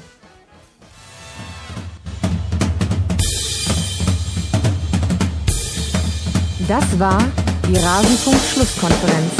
[6.67, 7.23] Das war
[7.69, 9.31] die Rasenfunk-Schlusskonferenz.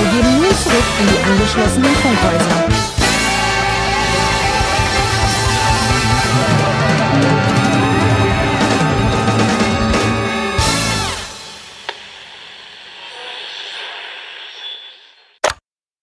[0.00, 2.73] Wir gehen nun zurück in die angeschlossenen Funkhäuser.